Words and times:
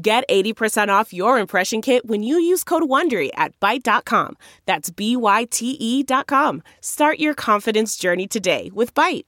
Get 0.00 0.22
80% 0.28 0.90
off 0.90 1.12
your 1.12 1.40
impression 1.40 1.82
kit 1.82 2.06
when 2.06 2.22
you 2.22 2.38
use 2.38 2.62
code 2.62 2.84
WONDERY 2.84 3.30
at 3.34 3.58
Byte.com. 3.58 4.36
That's 4.64 4.90
B-Y-T-E 4.90 6.04
dot 6.04 6.28
com. 6.28 6.62
Start 6.80 7.18
your 7.18 7.34
confidence 7.34 7.96
journey 7.96 8.28
today 8.28 8.70
with 8.72 8.94
Byte. 8.94 9.24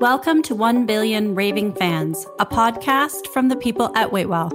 Welcome 0.00 0.42
to 0.42 0.56
1 0.56 0.84
Billion 0.86 1.36
Raving 1.36 1.74
Fans, 1.74 2.26
a 2.40 2.46
podcast 2.46 3.28
from 3.28 3.50
the 3.50 3.56
people 3.56 3.96
at 3.96 4.10
Waitwell. 4.10 4.50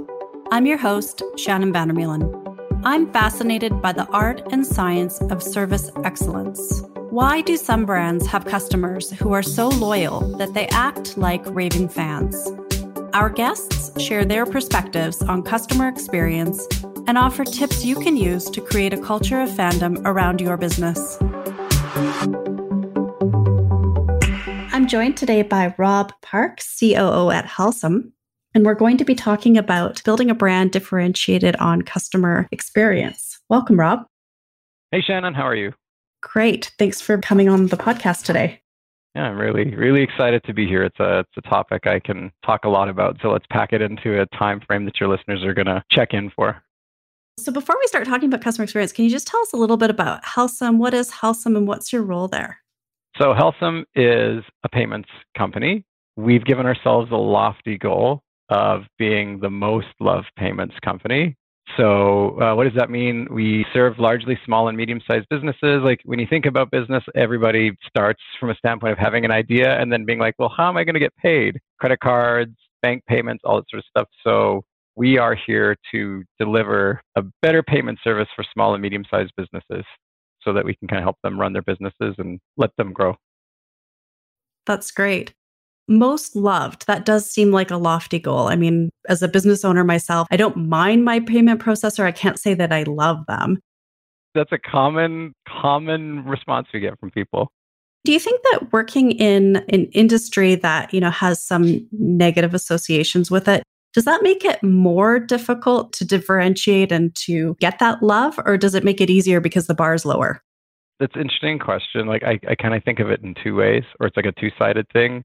I'm 0.52 0.66
your 0.66 0.78
host, 0.78 1.24
Shannon 1.38 1.72
Vandermeulen. 1.72 2.36
I'm 2.84 3.10
fascinated 3.14 3.82
by 3.82 3.94
the 3.94 4.08
art 4.08 4.42
and 4.52 4.68
science 4.68 5.22
of 5.22 5.42
service 5.42 5.90
excellence. 6.04 6.84
Why 7.12 7.40
do 7.40 7.56
some 7.56 7.86
brands 7.86 8.28
have 8.28 8.44
customers 8.44 9.10
who 9.12 9.32
are 9.32 9.42
so 9.42 9.70
loyal 9.70 10.20
that 10.38 10.54
they 10.54 10.68
act 10.68 11.18
like 11.18 11.46
raving 11.46 11.88
fans? 11.88 12.36
Our 13.14 13.30
guests 13.30 14.00
share 14.00 14.24
their 14.24 14.46
perspectives 14.46 15.22
on 15.24 15.42
customer 15.42 15.88
experience 15.88 16.68
and 17.08 17.18
offer 17.18 17.44
tips 17.44 17.84
you 17.84 17.96
can 17.96 18.16
use 18.16 18.50
to 18.52 18.62
create 18.62 18.94
a 18.94 19.02
culture 19.02 19.42
of 19.42 19.50
fandom 19.50 20.00
around 20.06 20.40
your 20.40 20.58
business. 20.58 21.18
I'm 24.72 24.88
joined 24.88 25.18
today 25.18 25.42
by 25.42 25.74
Rob 25.80 26.14
Park, 26.22 26.60
COO 26.80 27.32
at 27.32 27.46
Helcim, 27.46 28.12
and 28.54 28.64
we're 28.64 28.76
going 28.76 28.98
to 28.98 29.06
be 29.06 29.16
talking 29.16 29.58
about 29.58 30.04
building 30.04 30.30
a 30.30 30.36
brand 30.36 30.72
differentiated 30.72 31.56
on 31.56 31.82
customer 31.82 32.48
experience. 32.52 33.40
Welcome, 33.50 33.80
Rob. 33.80 34.06
Hey, 34.92 35.02
Shannon. 35.02 35.34
How 35.34 35.48
are 35.48 35.56
you? 35.56 35.74
Great. 36.22 36.72
Thanks 36.78 37.02
for 37.02 37.18
coming 37.18 37.50
on 37.50 37.68
the 37.68 37.78
podcast 37.78 38.24
today. 38.26 38.62
Yeah, 39.20 39.26
I'm 39.26 39.38
really, 39.38 39.76
really 39.76 40.02
excited 40.02 40.46
to 40.46 40.54
be 40.54 40.66
here. 40.66 40.82
It's 40.82 40.98
a, 40.98 41.20
it's 41.20 41.46
a 41.46 41.50
topic 41.50 41.86
I 41.86 42.00
can 42.00 42.32
talk 42.46 42.64
a 42.64 42.70
lot 42.70 42.88
about. 42.88 43.18
So 43.22 43.28
let's 43.28 43.46
pack 43.52 43.74
it 43.74 43.82
into 43.82 44.22
a 44.22 44.26
time 44.28 44.62
frame 44.66 44.86
that 44.86 44.98
your 44.98 45.10
listeners 45.10 45.44
are 45.44 45.54
going 45.54 45.66
to 45.66 45.84
check 45.92 46.14
in 46.14 46.32
for. 46.34 46.64
So 47.38 47.52
before 47.52 47.76
we 47.78 47.86
start 47.88 48.06
talking 48.06 48.30
about 48.30 48.40
customer 48.40 48.64
experience, 48.64 48.94
can 48.94 49.04
you 49.04 49.12
just 49.12 49.28
tell 49.28 49.42
us 49.42 49.52
a 49.52 49.58
little 49.58 49.76
bit 49.76 49.90
about 49.90 50.24
Helcim? 50.24 50.78
What 50.78 50.94
is 50.94 51.12
Helcim 51.12 51.58
and 51.58 51.68
what's 51.68 51.92
your 51.92 52.04
role 52.04 52.30
there? 52.30 52.60
So 53.18 53.34
Helcim 53.34 53.84
is 53.94 54.42
a 54.64 54.70
payments 54.72 55.10
company. 55.38 55.84
We've 56.16 56.46
given 56.46 56.66
ourselves 56.66 57.12
a 57.12 57.18
lofty 57.18 57.78
goal 57.78 58.24
of 58.48 58.84
being 58.98 59.42
the 59.42 59.50
most 59.50 59.88
loved 60.00 60.32
payments 60.38 60.76
company. 60.82 61.36
So, 61.78 62.40
uh, 62.42 62.56
what 62.56 62.66
does 62.66 62.74
that 62.76 62.90
mean? 62.90 63.28
We 63.32 63.66
serve 63.74 64.00
largely 64.00 64.38
small 64.46 64.68
and 64.68 64.78
medium 64.78 65.02
sized 65.10 65.28
businesses. 65.30 65.82
Like, 65.84 66.02
when 66.04 66.20
you 66.20 66.28
think 66.30 66.46
about 66.46 66.72
business, 66.72 67.04
everybody 67.16 67.72
starts 67.88 68.22
from 68.40 68.50
a 68.50 68.56
standpoint 68.56 68.94
of 68.94 68.98
having 68.98 69.26
an 69.26 69.32
idea 69.32 69.80
and 69.80 69.92
then 69.92 70.06
being 70.06 70.20
like, 70.20 70.36
well, 70.40 70.54
how 70.56 70.70
am 70.70 70.78
I 70.78 70.84
going 70.84 70.96
to 70.96 71.00
get 71.00 71.16
paid? 71.18 71.60
Credit 71.80 72.00
cards, 72.00 72.56
bank 72.82 73.04
payments, 73.08 73.44
all 73.46 73.58
that 73.58 73.70
sort 73.70 73.80
of 73.80 73.86
stuff. 73.90 74.08
So, 74.24 74.64
we 74.96 75.18
are 75.18 75.36
here 75.48 75.78
to 75.92 76.24
deliver 76.40 77.02
a 77.16 77.24
better 77.42 77.64
payment 77.64 78.00
service 78.04 78.28
for 78.36 78.44
small 78.54 78.74
and 78.74 78.82
medium 78.82 79.06
sized 79.10 79.32
businesses 79.38 79.86
so 80.42 80.54
that 80.54 80.66
we 80.66 80.76
can 80.76 80.88
kind 80.88 81.00
of 81.00 81.04
help 81.04 81.18
them 81.24 81.40
run 81.40 81.54
their 81.54 81.62
businesses 81.62 82.16
and 82.18 82.40
let 82.58 82.72
them 82.78 82.92
grow. 82.92 83.16
That's 84.66 84.92
great 84.92 85.34
most 85.90 86.36
loved. 86.36 86.86
That 86.88 87.06
does 87.06 87.30
seem 87.30 87.52
like 87.52 87.72
a 87.72 87.78
lofty 87.78 88.20
goal. 88.20 88.48
I 88.48 88.56
mean, 88.56 88.90
as 89.08 89.22
a 89.22 89.28
business 89.28 89.66
owner 89.66 89.84
myself, 89.84 90.28
I 90.32 90.38
don't 90.38 90.56
mind 90.56 91.04
my 91.04 91.20
payment 91.20 91.62
processor. 91.62 92.04
I 92.04 92.12
can't 92.12 92.40
say 92.40 92.54
that 92.54 92.72
I 92.72 92.84
love 92.84 93.26
them. 93.28 93.60
That's 94.36 94.52
a 94.52 94.60
common 94.60 95.34
common 95.48 96.24
response 96.26 96.68
we 96.74 96.80
get 96.80 97.00
from 97.00 97.10
people. 97.10 97.52
Do 98.06 98.14
you 98.14 98.20
think 98.20 98.42
that 98.52 98.72
working 98.72 99.12
in 99.12 99.58
an 99.70 99.86
industry 99.88 100.56
that, 100.56 100.94
you 100.94 101.02
know, 101.02 101.10
has 101.10 101.44
some 101.44 101.86
negative 101.92 102.54
associations 102.54 103.30
with 103.30 103.48
it, 103.48 103.64
does 103.94 104.06
that 104.06 104.24
make 104.24 104.46
it 104.46 104.62
more 104.64 105.20
difficult 105.20 105.92
to 105.94 106.06
differentiate 106.06 106.92
and 106.92 107.14
to 107.16 107.56
get 107.60 107.80
that 107.80 108.02
love 108.04 108.40
or 108.46 108.58
does 108.58 108.76
it 108.76 108.84
make 108.84 109.02
it 109.02 109.10
easier 109.10 109.42
because 109.42 109.68
the 109.68 109.74
bar 109.74 109.94
is 109.94 110.06
lower? 110.06 110.42
That's 111.00 111.16
an 111.16 111.22
interesting 111.22 111.60
question. 111.60 112.08
Like 112.08 112.24
I, 112.24 112.40
I 112.48 112.56
kind 112.56 112.76
of 112.76 112.84
think 112.84 113.00
of 113.00 113.10
it 113.10 113.22
in 113.22 113.34
two 113.44 113.56
ways, 113.56 113.84
or 114.00 114.08
it's 114.08 114.16
like 114.16 114.26
a 114.26 114.40
two-sided 114.40 114.86
thing 114.94 115.24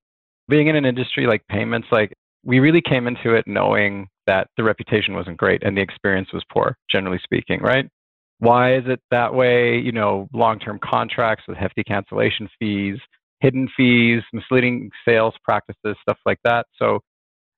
being 0.49 0.69
in 0.69 0.77
an 0.77 0.85
industry 0.85 1.27
like 1.27 1.47
payments, 1.49 1.89
like 1.91 2.13
we 2.45 2.59
really 2.59 2.83
came 2.83 3.07
into 3.07 3.35
it 3.35 3.45
knowing 3.47 4.09
that 4.27 4.49
the 4.57 4.65
reputation 4.65 5.15
wasn't 5.15 5.37
great 5.37 5.63
and 5.63 5.77
the 5.77 5.83
experience 5.83 6.33
was 6.33 6.43
poor, 6.53 6.77
generally 6.91 7.21
speaking, 7.23 7.61
right? 7.61 7.89
Why 8.39 8.77
is 8.77 8.85
it 8.87 9.01
that 9.11 9.35
way? 9.35 9.79
You 9.79 9.93
know, 9.93 10.29
long 10.33 10.59
term 10.59 10.79
contracts 10.83 11.45
with 11.49 11.57
hefty 11.57 11.83
cancellation 11.83 12.49
fees, 12.59 12.99
hidden 13.41 13.69
fees, 13.77 14.23
misleading 14.33 14.91
sales 15.07 15.35
practices, 15.45 15.97
stuff 16.03 16.19
like 16.27 16.39
that. 16.45 16.67
So, 16.79 17.01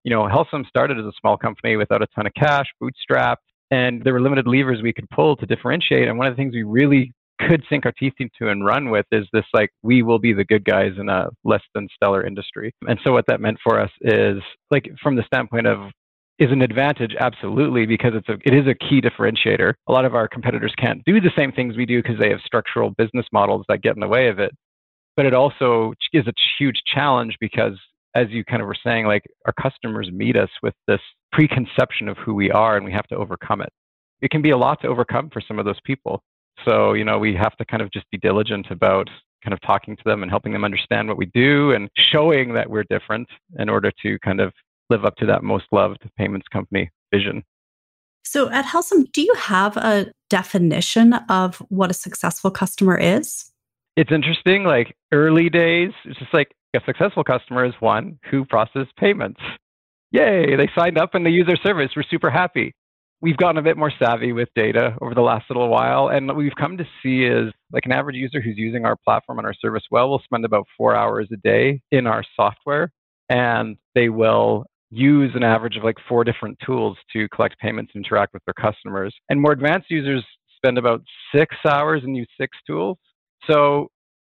you 0.04 0.10
know, 0.10 0.28
Helcim 0.28 0.64
started 0.68 0.98
as 0.98 1.04
a 1.04 1.12
small 1.20 1.36
company 1.36 1.76
without 1.76 2.02
a 2.02 2.06
ton 2.14 2.26
of 2.26 2.34
cash, 2.34 2.66
bootstrapped, 2.80 3.36
and 3.70 4.02
there 4.04 4.12
were 4.12 4.20
limited 4.20 4.46
levers 4.46 4.82
we 4.82 4.92
could 4.92 5.08
pull 5.10 5.36
to 5.36 5.46
differentiate. 5.46 6.08
And 6.08 6.18
one 6.18 6.26
of 6.26 6.32
the 6.32 6.36
things 6.36 6.54
we 6.54 6.62
really 6.62 7.12
could 7.40 7.64
sink 7.68 7.86
our 7.86 7.92
teeth 7.92 8.14
into 8.18 8.50
and 8.50 8.64
run 8.64 8.90
with 8.90 9.06
is 9.12 9.26
this 9.32 9.44
like 9.52 9.70
we 9.82 10.02
will 10.02 10.18
be 10.18 10.32
the 10.32 10.44
good 10.44 10.64
guys 10.64 10.92
in 10.98 11.08
a 11.08 11.28
less 11.44 11.62
than 11.74 11.88
stellar 11.94 12.26
industry. 12.26 12.72
And 12.88 12.98
so 13.04 13.12
what 13.12 13.26
that 13.28 13.40
meant 13.40 13.58
for 13.62 13.80
us 13.80 13.90
is 14.00 14.42
like 14.70 14.90
from 15.02 15.16
the 15.16 15.24
standpoint 15.24 15.66
of 15.66 15.90
is 16.38 16.52
an 16.52 16.60
advantage? 16.60 17.14
Absolutely 17.18 17.86
because 17.86 18.12
it's 18.14 18.28
a 18.28 18.36
it 18.44 18.54
is 18.54 18.66
a 18.66 18.74
key 18.74 19.00
differentiator. 19.00 19.74
A 19.88 19.92
lot 19.92 20.04
of 20.04 20.14
our 20.14 20.28
competitors 20.28 20.74
can't 20.76 21.02
do 21.04 21.20
the 21.20 21.30
same 21.36 21.52
things 21.52 21.76
we 21.76 21.86
do 21.86 22.02
because 22.02 22.18
they 22.18 22.30
have 22.30 22.40
structural 22.44 22.90
business 22.90 23.26
models 23.32 23.64
that 23.68 23.82
get 23.82 23.94
in 23.94 24.00
the 24.00 24.08
way 24.08 24.28
of 24.28 24.38
it. 24.38 24.52
But 25.16 25.26
it 25.26 25.34
also 25.34 25.94
is 26.12 26.26
a 26.26 26.32
huge 26.58 26.82
challenge 26.86 27.36
because 27.40 27.78
as 28.14 28.26
you 28.30 28.44
kind 28.44 28.62
of 28.62 28.68
were 28.68 28.76
saying 28.84 29.06
like 29.06 29.24
our 29.46 29.52
customers 29.52 30.10
meet 30.12 30.36
us 30.36 30.50
with 30.62 30.74
this 30.86 31.00
preconception 31.32 32.08
of 32.08 32.16
who 32.18 32.34
we 32.34 32.50
are 32.50 32.76
and 32.76 32.84
we 32.84 32.92
have 32.92 33.06
to 33.08 33.16
overcome 33.16 33.60
it. 33.60 33.70
It 34.22 34.30
can 34.30 34.40
be 34.40 34.50
a 34.50 34.56
lot 34.56 34.80
to 34.82 34.88
overcome 34.88 35.28
for 35.30 35.42
some 35.46 35.58
of 35.58 35.66
those 35.66 35.80
people 35.84 36.22
so, 36.64 36.92
you 36.94 37.04
know, 37.04 37.18
we 37.18 37.34
have 37.34 37.56
to 37.56 37.64
kind 37.64 37.82
of 37.82 37.90
just 37.92 38.10
be 38.10 38.18
diligent 38.18 38.70
about 38.70 39.08
kind 39.44 39.52
of 39.52 39.60
talking 39.60 39.96
to 39.96 40.02
them 40.04 40.22
and 40.22 40.30
helping 40.30 40.52
them 40.52 40.64
understand 40.64 41.08
what 41.08 41.16
we 41.16 41.26
do 41.26 41.72
and 41.72 41.88
showing 41.96 42.54
that 42.54 42.68
we're 42.68 42.84
different 42.90 43.28
in 43.58 43.68
order 43.68 43.92
to 44.02 44.18
kind 44.20 44.40
of 44.40 44.52
live 44.90 45.04
up 45.04 45.16
to 45.16 45.26
that 45.26 45.42
most 45.42 45.66
loved 45.72 46.08
payments 46.16 46.46
company 46.48 46.90
vision. 47.12 47.42
So 48.24 48.50
at 48.50 48.64
Helcim, 48.64 49.04
do 49.12 49.22
you 49.22 49.34
have 49.36 49.76
a 49.76 50.10
definition 50.30 51.14
of 51.28 51.58
what 51.68 51.90
a 51.90 51.94
successful 51.94 52.50
customer 52.50 52.96
is? 52.96 53.52
It's 53.96 54.10
interesting. 54.10 54.64
Like 54.64 54.96
early 55.12 55.48
days, 55.48 55.92
it's 56.04 56.18
just 56.18 56.34
like 56.34 56.52
a 56.74 56.80
successful 56.84 57.22
customer 57.22 57.64
is 57.64 57.74
one 57.78 58.18
who 58.30 58.44
processes 58.44 58.88
payments. 58.98 59.40
Yay, 60.10 60.56
they 60.56 60.68
signed 60.76 60.98
up 60.98 61.14
and 61.14 61.24
they 61.24 61.30
use 61.30 61.46
our 61.48 61.56
service. 61.56 61.90
We're 61.94 62.02
super 62.02 62.30
happy 62.30 62.74
we've 63.26 63.36
gotten 63.36 63.58
a 63.58 63.62
bit 63.62 63.76
more 63.76 63.92
savvy 63.98 64.32
with 64.32 64.48
data 64.54 64.96
over 65.02 65.12
the 65.12 65.20
last 65.20 65.50
little 65.50 65.68
while. 65.68 66.10
And 66.10 66.28
what 66.28 66.36
we've 66.36 66.54
come 66.56 66.76
to 66.76 66.84
see 67.02 67.24
is 67.24 67.52
like 67.72 67.84
an 67.84 67.90
average 67.90 68.14
user 68.14 68.40
who's 68.40 68.56
using 68.56 68.84
our 68.84 68.94
platform 68.94 69.40
and 69.40 69.46
our 69.48 69.52
service 69.52 69.82
well 69.90 70.08
will 70.08 70.22
spend 70.22 70.44
about 70.44 70.64
four 70.76 70.94
hours 70.94 71.26
a 71.32 71.36
day 71.38 71.80
in 71.90 72.06
our 72.06 72.22
software. 72.36 72.92
And 73.28 73.78
they 73.96 74.10
will 74.10 74.66
use 74.90 75.32
an 75.34 75.42
average 75.42 75.76
of 75.76 75.82
like 75.82 75.96
four 76.08 76.22
different 76.22 76.56
tools 76.64 76.96
to 77.14 77.28
collect 77.30 77.58
payments 77.58 77.90
and 77.96 78.06
interact 78.06 78.32
with 78.32 78.44
their 78.44 78.54
customers. 78.54 79.12
And 79.28 79.40
more 79.40 79.50
advanced 79.50 79.90
users 79.90 80.24
spend 80.54 80.78
about 80.78 81.02
six 81.34 81.56
hours 81.68 82.02
and 82.04 82.16
use 82.16 82.28
six 82.40 82.56
tools. 82.64 82.96
So 83.50 83.88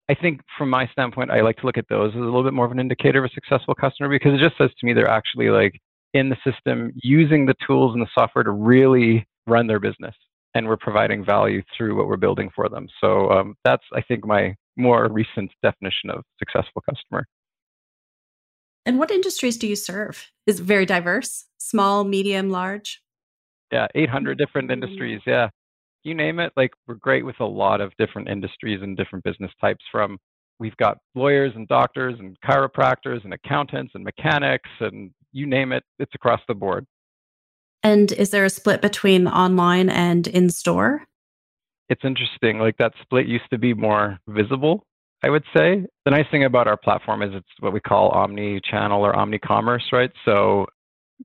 I 0.08 0.16
think 0.16 0.40
from 0.58 0.70
my 0.70 0.88
standpoint, 0.94 1.30
I 1.30 1.42
like 1.42 1.58
to 1.58 1.66
look 1.66 1.78
at 1.78 1.90
those 1.90 2.12
as 2.12 2.22
a 2.22 2.24
little 2.24 2.42
bit 2.42 2.54
more 2.54 2.66
of 2.66 2.72
an 2.72 2.80
indicator 2.80 3.20
of 3.20 3.30
a 3.30 3.34
successful 3.34 3.76
customer 3.76 4.08
because 4.08 4.34
it 4.34 4.42
just 4.42 4.58
says 4.58 4.70
to 4.80 4.86
me 4.86 4.94
they're 4.94 5.10
actually 5.10 5.50
like 5.50 5.82
in 6.14 6.30
the 6.30 6.38
system 6.44 6.92
using 6.96 7.46
the 7.46 7.56
tools 7.66 7.94
and 7.94 8.02
the 8.02 8.10
software 8.18 8.44
to 8.44 8.52
really 8.52 9.28
run 9.46 9.68
their 9.68 9.80
business. 9.80 10.16
And 10.54 10.68
we're 10.68 10.78
providing 10.78 11.24
value 11.24 11.62
through 11.76 11.96
what 11.98 12.08
we're 12.08 12.18
building 12.18 12.50
for 12.56 12.68
them. 12.68 12.88
So 13.00 13.30
um, 13.30 13.56
that's, 13.64 13.84
I 13.94 14.02
think, 14.02 14.26
my 14.26 14.56
more 14.76 15.08
recent 15.12 15.52
definition 15.62 16.10
of 16.10 16.24
successful 16.40 16.82
customer. 16.90 17.26
And 18.86 18.98
what 18.98 19.12
industries 19.12 19.58
do 19.58 19.68
you 19.68 19.76
serve? 19.76 20.32
Is 20.48 20.60
it 20.60 20.64
very 20.64 20.86
diverse? 20.86 21.46
Small, 21.60 22.06
medium, 22.06 22.50
large? 22.50 23.02
Yeah, 23.72 23.88
800 23.94 24.38
different 24.38 24.72
industries. 24.72 25.20
Yeah. 25.28 25.50
You 26.04 26.16
name 26.16 26.40
it. 26.40 26.54
Like, 26.56 26.72
we're 26.88 26.96
great 26.96 27.26
with 27.26 27.40
a 27.42 27.46
lot 27.46 27.82
of 27.82 27.92
different 28.00 28.30
industries 28.30 28.82
and 28.82 28.96
different 28.96 29.26
business 29.26 29.52
types 29.60 29.84
from 29.92 30.18
we've 30.60 30.78
got 30.78 30.98
lawyers 31.16 31.52
and 31.56 31.68
doctors 31.68 32.16
and 32.20 32.38
chiropractors 32.46 33.24
and 33.24 33.34
accountants 33.34 33.94
and 33.96 34.04
mechanics 34.04 34.70
and 34.80 35.12
you 35.38 35.46
name 35.46 35.72
it, 35.72 35.84
it's 36.00 36.16
across 36.16 36.42
the 36.48 36.56
board. 36.56 36.86
And 37.84 38.12
is 38.12 38.32
there 38.32 38.44
a 38.44 38.50
split 38.50 38.82
between 38.82 39.28
online 39.28 39.90
and 39.90 40.28
in 40.28 40.50
store? 40.50 41.04
It's 41.90 42.04
interesting. 42.04 42.60
Like 42.60 42.78
that 42.78 42.94
split 43.02 43.28
used 43.28 43.50
to 43.52 43.58
be 43.58 43.74
more 43.74 44.18
visible, 44.28 44.84
I 45.24 45.30
would 45.30 45.44
say. 45.56 45.86
The 46.06 46.12
nice 46.12 46.26
thing 46.32 46.44
about 46.44 46.68
our 46.68 46.76
platform 46.76 47.22
is 47.22 47.30
it's 47.34 47.48
what 47.60 47.72
we 47.72 47.80
call 47.80 48.10
omni 48.10 48.60
channel 48.70 49.06
or 49.06 49.16
omni 49.16 49.38
commerce, 49.38 49.86
right? 49.94 50.12
So 50.26 50.66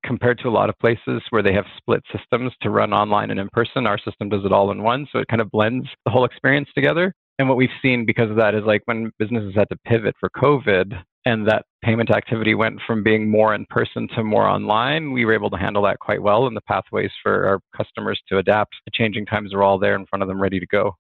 compared 0.05 0.39
to 0.41 0.49
a 0.49 0.51
lot 0.51 0.69
of 0.69 0.79
places 0.79 1.23
where 1.31 1.43
they 1.43 1.53
have 1.53 1.65
split 1.77 2.03
systems 2.17 2.53
to 2.63 2.71
run 2.71 2.93
online 2.93 3.31
and 3.31 3.41
in 3.41 3.49
person, 3.53 3.87
our 3.87 3.99
system 3.99 4.29
does 4.29 4.45
it 4.45 4.53
all 4.53 4.71
in 4.71 4.83
one. 4.83 5.07
So 5.13 5.19
it 5.19 5.29
kind 5.29 5.43
of 5.43 5.51
blends 5.51 5.89
the 6.05 6.11
whole 6.11 6.25
experience 6.25 6.69
together. 6.75 7.15
And 7.43 7.49
what 7.49 7.59
we've 7.59 7.71
seen 7.83 8.07
because 8.07 8.31
of 8.31 8.37
that 8.37 8.55
is 8.55 8.63
like 8.65 8.83
when 8.85 9.11
businesses 9.19 9.53
had 9.57 9.69
to 9.71 9.77
pivot 9.85 10.15
for 10.21 10.31
COVID 10.31 10.93
and 11.25 11.49
that 11.49 11.65
payment 11.83 12.09
activity 12.09 12.55
went 12.55 12.79
from 12.87 13.03
being 13.03 13.29
more 13.29 13.53
in 13.53 13.67
person 13.69 14.07
to 14.15 14.23
more 14.23 14.47
online, 14.47 15.11
we 15.11 15.25
were 15.25 15.35
able 15.35 15.51
to 15.51 15.57
handle 15.57 15.83
that 15.83 15.99
quite 15.99 16.23
well. 16.23 16.47
And 16.47 16.57
the 16.57 16.61
pathways 16.61 17.11
for 17.21 17.45
our 17.49 17.61
customers 17.77 18.23
to 18.29 18.39
adapt 18.39 18.75
to 18.87 18.93
changing 18.95 19.27
times 19.27 19.53
are 19.53 19.65
all 19.65 19.77
there 19.77 19.97
in 19.97 20.07
front 20.07 20.23
of 20.23 20.29
them, 20.29 20.41
ready 20.41 20.61
to 20.61 20.67
go. 20.69 20.95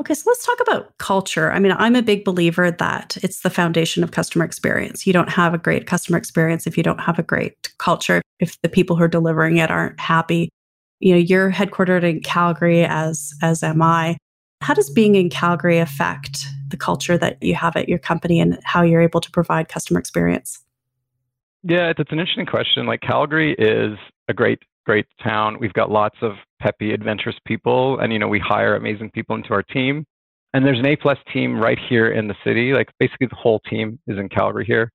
Okay, 0.00 0.14
so 0.14 0.24
let's 0.26 0.44
talk 0.44 0.58
about 0.66 0.98
culture. 0.98 1.52
I 1.52 1.60
mean, 1.60 1.76
I'm 1.78 1.94
a 1.94 2.02
big 2.02 2.24
believer 2.24 2.72
that 2.72 3.16
it's 3.22 3.42
the 3.42 3.50
foundation 3.50 4.02
of 4.02 4.10
customer 4.10 4.44
experience. 4.44 5.06
You 5.06 5.12
don't 5.12 5.30
have 5.30 5.54
a 5.54 5.58
great 5.58 5.86
customer 5.86 6.18
experience 6.18 6.66
if 6.66 6.76
you 6.76 6.82
don't 6.82 6.98
have 6.98 7.20
a 7.20 7.22
great 7.22 7.54
culture, 7.78 8.20
if 8.40 8.60
the 8.62 8.68
people 8.68 8.96
who 8.96 9.04
are 9.04 9.08
delivering 9.08 9.58
it 9.58 9.70
aren't 9.70 10.00
happy. 10.00 10.48
You 10.98 11.12
know, 11.12 11.20
you're 11.20 11.52
headquartered 11.52 12.02
in 12.02 12.18
Calgary 12.18 12.84
as 12.84 13.32
as 13.42 13.62
am 13.62 13.80
I. 13.80 14.16
How 14.60 14.74
does 14.74 14.90
being 14.90 15.14
in 15.14 15.30
Calgary 15.30 15.78
affect 15.78 16.46
the 16.68 16.76
culture 16.76 17.16
that 17.18 17.42
you 17.42 17.54
have 17.54 17.76
at 17.76 17.88
your 17.88 17.98
company 17.98 18.40
and 18.40 18.58
how 18.64 18.82
you're 18.82 19.02
able 19.02 19.20
to 19.20 19.30
provide 19.30 19.68
customer 19.68 20.00
experience? 20.00 20.62
Yeah, 21.62 21.92
it's 21.96 22.12
an 22.12 22.18
interesting 22.18 22.46
question. 22.46 22.86
Like 22.86 23.00
Calgary 23.00 23.54
is 23.58 23.98
a 24.28 24.34
great, 24.34 24.60
great 24.84 25.06
town. 25.22 25.58
We've 25.60 25.72
got 25.72 25.90
lots 25.90 26.16
of 26.22 26.32
peppy, 26.60 26.92
adventurous 26.92 27.36
people, 27.44 27.98
and 27.98 28.12
you 28.12 28.18
know 28.18 28.28
we 28.28 28.38
hire 28.38 28.76
amazing 28.76 29.10
people 29.10 29.36
into 29.36 29.52
our 29.52 29.62
team. 29.62 30.04
And 30.54 30.64
there's 30.64 30.78
an 30.78 30.86
A 30.86 30.96
plus 30.96 31.18
team 31.32 31.58
right 31.60 31.78
here 31.88 32.10
in 32.10 32.28
the 32.28 32.36
city. 32.44 32.72
Like 32.72 32.88
basically 32.98 33.26
the 33.26 33.36
whole 33.36 33.60
team 33.68 33.98
is 34.06 34.18
in 34.18 34.28
Calgary 34.28 34.64
here. 34.64 34.90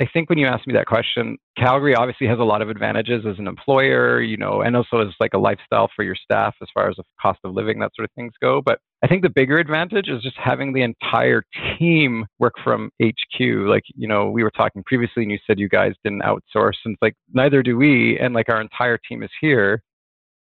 I 0.00 0.08
think 0.12 0.28
when 0.28 0.38
you 0.38 0.46
asked 0.46 0.66
me 0.66 0.74
that 0.74 0.86
question, 0.86 1.38
Calgary 1.56 1.94
obviously 1.94 2.26
has 2.26 2.40
a 2.40 2.44
lot 2.44 2.62
of 2.62 2.68
advantages 2.68 3.24
as 3.26 3.38
an 3.38 3.46
employer, 3.46 4.20
you 4.20 4.36
know, 4.36 4.60
and 4.60 4.74
also 4.74 4.98
as 4.98 5.14
like 5.20 5.34
a 5.34 5.38
lifestyle 5.38 5.88
for 5.94 6.02
your 6.02 6.16
staff 6.16 6.56
as 6.60 6.68
far 6.74 6.88
as 6.88 6.96
the 6.96 7.04
cost 7.20 7.38
of 7.44 7.54
living, 7.54 7.78
that 7.78 7.92
sort 7.94 8.04
of 8.04 8.12
things 8.14 8.32
go. 8.42 8.60
But 8.60 8.80
I 9.04 9.06
think 9.06 9.22
the 9.22 9.30
bigger 9.30 9.58
advantage 9.58 10.08
is 10.08 10.20
just 10.20 10.36
having 10.36 10.72
the 10.72 10.82
entire 10.82 11.44
team 11.78 12.26
work 12.40 12.54
from 12.64 12.90
HQ. 13.00 13.40
Like, 13.40 13.84
you 13.94 14.08
know, 14.08 14.30
we 14.30 14.42
were 14.42 14.50
talking 14.50 14.82
previously 14.84 15.22
and 15.22 15.30
you 15.30 15.38
said 15.46 15.60
you 15.60 15.68
guys 15.68 15.92
didn't 16.02 16.22
outsource 16.22 16.74
and 16.84 16.94
it's 16.94 17.02
like 17.02 17.14
neither 17.32 17.62
do 17.62 17.76
we. 17.76 18.18
And 18.18 18.34
like 18.34 18.48
our 18.48 18.60
entire 18.60 18.98
team 18.98 19.22
is 19.22 19.30
here. 19.40 19.80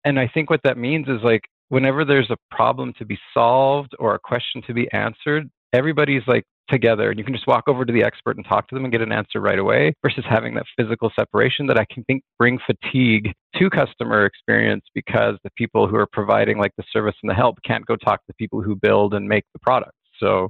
And 0.05 0.17
I 0.17 0.29
think 0.33 0.49
what 0.49 0.61
that 0.63 0.77
means 0.77 1.09
is 1.09 1.19
like 1.23 1.41
whenever 1.67 2.05
there's 2.05 2.31
a 2.31 2.37
problem 2.55 2.93
to 2.99 3.05
be 3.05 3.19
solved 3.33 3.95
or 3.99 4.15
a 4.15 4.19
question 4.19 4.61
to 4.67 4.73
be 4.73 4.89
answered, 4.93 5.49
everybody's 5.73 6.23
like 6.25 6.45
together 6.71 7.09
and 7.09 7.19
you 7.19 7.25
can 7.25 7.33
just 7.33 7.47
walk 7.47 7.67
over 7.67 7.85
to 7.85 7.93
the 7.93 8.03
expert 8.03 8.37
and 8.37 8.45
talk 8.45 8.67
to 8.67 8.75
them 8.75 8.85
and 8.85 8.91
get 8.91 9.01
an 9.01 9.11
answer 9.11 9.39
right 9.39 9.59
away 9.59 9.93
versus 10.01 10.23
having 10.27 10.55
that 10.55 10.65
physical 10.77 11.11
separation 11.15 11.67
that 11.67 11.77
I 11.77 11.85
can 11.91 12.03
think 12.05 12.23
bring 12.39 12.59
fatigue 12.65 13.33
to 13.57 13.69
customer 13.69 14.25
experience 14.25 14.85
because 14.95 15.35
the 15.43 15.51
people 15.57 15.87
who 15.87 15.95
are 15.97 16.07
providing 16.11 16.57
like 16.57 16.71
the 16.77 16.83
service 16.91 17.15
and 17.21 17.29
the 17.29 17.35
help 17.35 17.57
can't 17.65 17.85
go 17.85 17.95
talk 17.95 18.19
to 18.21 18.27
the 18.27 18.33
people 18.35 18.61
who 18.61 18.75
build 18.75 19.13
and 19.13 19.27
make 19.27 19.43
the 19.53 19.59
product. 19.59 19.93
So 20.19 20.49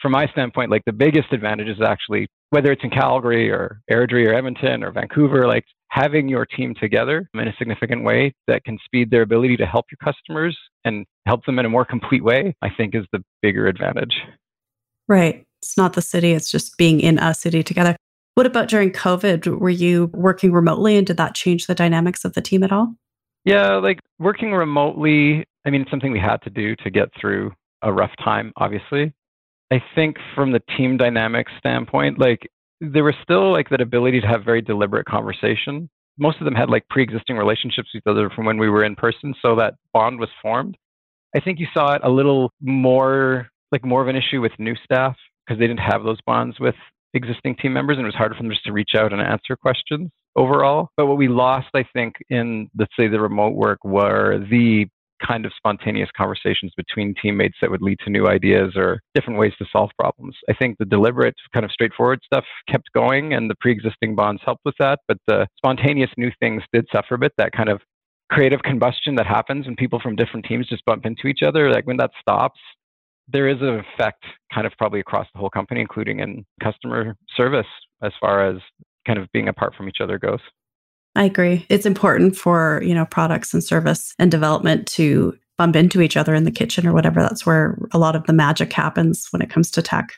from 0.00 0.12
my 0.12 0.26
standpoint, 0.28 0.70
like 0.70 0.82
the 0.84 0.92
biggest 0.92 1.32
advantage 1.32 1.68
is 1.68 1.80
actually 1.80 2.28
whether 2.50 2.70
it's 2.70 2.84
in 2.84 2.90
Calgary 2.90 3.50
or 3.50 3.80
Airdrie 3.90 4.28
or 4.28 4.34
Edmonton 4.34 4.84
or 4.84 4.92
Vancouver, 4.92 5.46
like 5.48 5.64
having 5.88 6.28
your 6.28 6.46
team 6.46 6.74
together 6.78 7.28
in 7.34 7.48
a 7.48 7.54
significant 7.58 8.04
way 8.04 8.32
that 8.46 8.62
can 8.64 8.78
speed 8.84 9.10
their 9.10 9.22
ability 9.22 9.56
to 9.56 9.66
help 9.66 9.86
your 9.90 10.12
customers 10.12 10.56
and 10.84 11.06
help 11.26 11.44
them 11.46 11.58
in 11.58 11.66
a 11.66 11.68
more 11.68 11.84
complete 11.84 12.22
way, 12.22 12.54
I 12.62 12.68
think 12.76 12.94
is 12.94 13.04
the 13.12 13.24
bigger 13.42 13.66
advantage. 13.66 14.14
Right. 15.08 15.46
It's 15.64 15.76
not 15.78 15.94
the 15.94 16.02
city, 16.02 16.32
it's 16.32 16.50
just 16.50 16.76
being 16.76 17.00
in 17.00 17.18
a 17.18 17.34
city 17.34 17.62
together. 17.62 17.96
What 18.34 18.46
about 18.46 18.68
during 18.68 18.90
COVID? 18.90 19.46
Were 19.46 19.70
you 19.70 20.10
working 20.12 20.52
remotely 20.52 20.96
and 20.96 21.06
did 21.06 21.16
that 21.16 21.34
change 21.34 21.66
the 21.66 21.74
dynamics 21.74 22.24
of 22.24 22.34
the 22.34 22.42
team 22.42 22.62
at 22.62 22.72
all? 22.72 22.94
Yeah, 23.44 23.76
like 23.76 24.00
working 24.18 24.52
remotely, 24.52 25.44
I 25.64 25.70
mean, 25.70 25.82
it's 25.82 25.90
something 25.90 26.12
we 26.12 26.20
had 26.20 26.42
to 26.42 26.50
do 26.50 26.76
to 26.76 26.90
get 26.90 27.08
through 27.18 27.52
a 27.82 27.92
rough 27.92 28.10
time, 28.22 28.52
obviously. 28.56 29.12
I 29.72 29.82
think 29.94 30.16
from 30.34 30.52
the 30.52 30.60
team 30.76 30.96
dynamics 30.96 31.52
standpoint, 31.58 32.18
like 32.18 32.46
there 32.80 33.04
was 33.04 33.14
still 33.22 33.52
like 33.52 33.70
that 33.70 33.80
ability 33.80 34.20
to 34.20 34.26
have 34.26 34.44
very 34.44 34.60
deliberate 34.60 35.06
conversation. 35.06 35.88
Most 36.18 36.38
of 36.40 36.44
them 36.44 36.54
had 36.54 36.68
like 36.68 36.86
pre-existing 36.90 37.36
relationships 37.36 37.88
with 37.94 38.02
each 38.02 38.10
other 38.10 38.30
from 38.30 38.44
when 38.44 38.58
we 38.58 38.68
were 38.68 38.84
in 38.84 38.96
person, 38.96 39.34
so 39.40 39.56
that 39.56 39.74
bond 39.92 40.20
was 40.20 40.28
formed. 40.42 40.76
I 41.34 41.40
think 41.40 41.58
you 41.58 41.66
saw 41.72 41.94
it 41.94 42.02
a 42.04 42.10
little 42.10 42.52
more 42.60 43.48
like 43.72 43.84
more 43.84 44.02
of 44.02 44.08
an 44.08 44.16
issue 44.16 44.40
with 44.40 44.52
new 44.58 44.74
staff 44.84 45.16
because 45.46 45.58
they 45.58 45.66
didn't 45.66 45.80
have 45.80 46.04
those 46.04 46.20
bonds 46.26 46.58
with 46.60 46.74
existing 47.14 47.56
team 47.56 47.72
members 47.72 47.96
and 47.96 48.04
it 48.04 48.08
was 48.08 48.14
harder 48.14 48.34
for 48.34 48.42
them 48.42 48.50
just 48.50 48.64
to 48.64 48.72
reach 48.72 48.92
out 48.96 49.12
and 49.12 49.22
answer 49.22 49.56
questions 49.56 50.10
overall. 50.36 50.88
But 50.96 51.06
what 51.06 51.16
we 51.16 51.28
lost, 51.28 51.68
I 51.74 51.84
think, 51.92 52.16
in 52.28 52.68
let's 52.76 52.92
say 52.98 53.08
the 53.08 53.20
remote 53.20 53.54
work 53.54 53.84
were 53.84 54.44
the 54.50 54.86
kind 55.24 55.46
of 55.46 55.52
spontaneous 55.56 56.10
conversations 56.16 56.72
between 56.76 57.14
teammates 57.20 57.56
that 57.60 57.70
would 57.70 57.80
lead 57.80 57.98
to 58.04 58.10
new 58.10 58.26
ideas 58.26 58.72
or 58.76 59.00
different 59.14 59.38
ways 59.38 59.52
to 59.58 59.64
solve 59.72 59.90
problems. 59.98 60.36
I 60.50 60.54
think 60.54 60.76
the 60.78 60.84
deliberate, 60.84 61.34
kind 61.52 61.64
of 61.64 61.70
straightforward 61.70 62.20
stuff 62.24 62.44
kept 62.68 62.92
going 62.94 63.32
and 63.32 63.48
the 63.48 63.54
pre 63.60 63.72
existing 63.72 64.14
bonds 64.14 64.42
helped 64.44 64.64
with 64.64 64.74
that. 64.78 65.00
But 65.08 65.18
the 65.26 65.46
spontaneous 65.56 66.10
new 66.16 66.30
things 66.40 66.62
did 66.72 66.86
suffer 66.92 67.14
a 67.14 67.18
bit. 67.18 67.32
That 67.38 67.52
kind 67.52 67.68
of 67.68 67.80
creative 68.30 68.62
combustion 68.62 69.14
that 69.14 69.26
happens 69.26 69.66
when 69.66 69.76
people 69.76 70.00
from 70.00 70.16
different 70.16 70.46
teams 70.46 70.66
just 70.66 70.84
bump 70.84 71.06
into 71.06 71.28
each 71.28 71.42
other, 71.42 71.70
like 71.70 71.86
when 71.86 71.98
that 71.98 72.10
stops, 72.20 72.58
there 73.28 73.48
is 73.48 73.60
an 73.60 73.80
effect 73.80 74.24
kind 74.52 74.66
of 74.66 74.72
probably 74.78 75.00
across 75.00 75.26
the 75.32 75.38
whole 75.38 75.50
company, 75.50 75.80
including 75.80 76.20
in 76.20 76.44
customer 76.62 77.16
service, 77.36 77.66
as 78.02 78.12
far 78.20 78.46
as 78.46 78.58
kind 79.06 79.18
of 79.18 79.30
being 79.32 79.48
apart 79.48 79.74
from 79.74 79.88
each 79.88 79.98
other 80.00 80.18
goes. 80.18 80.40
I 81.16 81.24
agree. 81.24 81.64
It's 81.68 81.86
important 81.86 82.36
for, 82.36 82.82
you 82.84 82.94
know, 82.94 83.06
products 83.06 83.54
and 83.54 83.62
service 83.62 84.14
and 84.18 84.30
development 84.30 84.86
to 84.88 85.38
bump 85.56 85.76
into 85.76 86.00
each 86.00 86.16
other 86.16 86.34
in 86.34 86.44
the 86.44 86.50
kitchen 86.50 86.86
or 86.86 86.92
whatever. 86.92 87.20
That's 87.20 87.46
where 87.46 87.78
a 87.92 87.98
lot 87.98 88.16
of 88.16 88.26
the 88.26 88.32
magic 88.32 88.72
happens 88.72 89.28
when 89.30 89.40
it 89.40 89.50
comes 89.50 89.70
to 89.72 89.82
tech. 89.82 90.12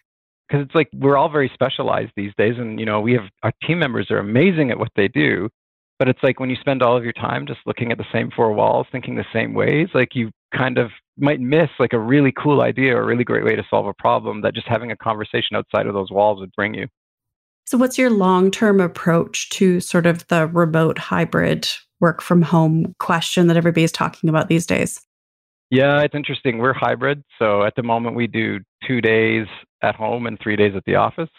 Because 0.48 0.64
it's 0.64 0.74
like 0.74 0.88
we're 0.94 1.16
all 1.16 1.28
very 1.28 1.50
specialized 1.52 2.12
these 2.16 2.32
days. 2.38 2.54
And, 2.56 2.80
you 2.80 2.86
know, 2.86 3.00
we 3.00 3.12
have 3.12 3.24
our 3.42 3.52
team 3.66 3.78
members 3.78 4.10
are 4.10 4.18
amazing 4.18 4.70
at 4.70 4.78
what 4.78 4.92
they 4.96 5.08
do. 5.08 5.50
But 5.98 6.08
it's 6.08 6.22
like 6.22 6.40
when 6.40 6.50
you 6.50 6.56
spend 6.56 6.82
all 6.82 6.96
of 6.96 7.04
your 7.04 7.14
time 7.14 7.46
just 7.46 7.60
looking 7.66 7.90
at 7.90 7.98
the 7.98 8.04
same 8.12 8.30
four 8.34 8.52
walls, 8.52 8.86
thinking 8.92 9.16
the 9.16 9.24
same 9.32 9.54
ways, 9.54 9.88
like 9.94 10.14
you 10.14 10.30
kind 10.54 10.78
of 10.78 10.90
might 11.18 11.40
miss 11.40 11.70
like 11.78 11.92
a 11.92 11.98
really 11.98 12.32
cool 12.32 12.60
idea 12.60 12.96
or 12.96 13.02
a 13.02 13.06
really 13.06 13.24
great 13.24 13.44
way 13.44 13.56
to 13.56 13.64
solve 13.70 13.86
a 13.86 13.94
problem 13.94 14.42
that 14.42 14.54
just 14.54 14.68
having 14.68 14.90
a 14.90 14.96
conversation 14.96 15.56
outside 15.56 15.86
of 15.86 15.94
those 15.94 16.10
walls 16.10 16.40
would 16.40 16.52
bring 16.56 16.74
you. 16.74 16.86
So, 17.66 17.78
what's 17.78 17.98
your 17.98 18.10
long 18.10 18.50
term 18.50 18.80
approach 18.80 19.48
to 19.50 19.80
sort 19.80 20.06
of 20.06 20.26
the 20.28 20.46
remote 20.46 20.98
hybrid 20.98 21.68
work 22.00 22.22
from 22.22 22.42
home 22.42 22.94
question 23.00 23.48
that 23.48 23.56
everybody's 23.56 23.92
talking 23.92 24.30
about 24.30 24.48
these 24.48 24.66
days? 24.66 25.00
Yeah, 25.70 26.00
it's 26.02 26.14
interesting. 26.14 26.58
We're 26.58 26.74
hybrid. 26.74 27.24
So, 27.38 27.64
at 27.64 27.74
the 27.74 27.82
moment, 27.82 28.14
we 28.14 28.28
do 28.28 28.60
two 28.86 29.00
days 29.00 29.46
at 29.82 29.96
home 29.96 30.26
and 30.26 30.38
three 30.40 30.56
days 30.56 30.74
at 30.76 30.84
the 30.84 30.94
office. 30.94 31.30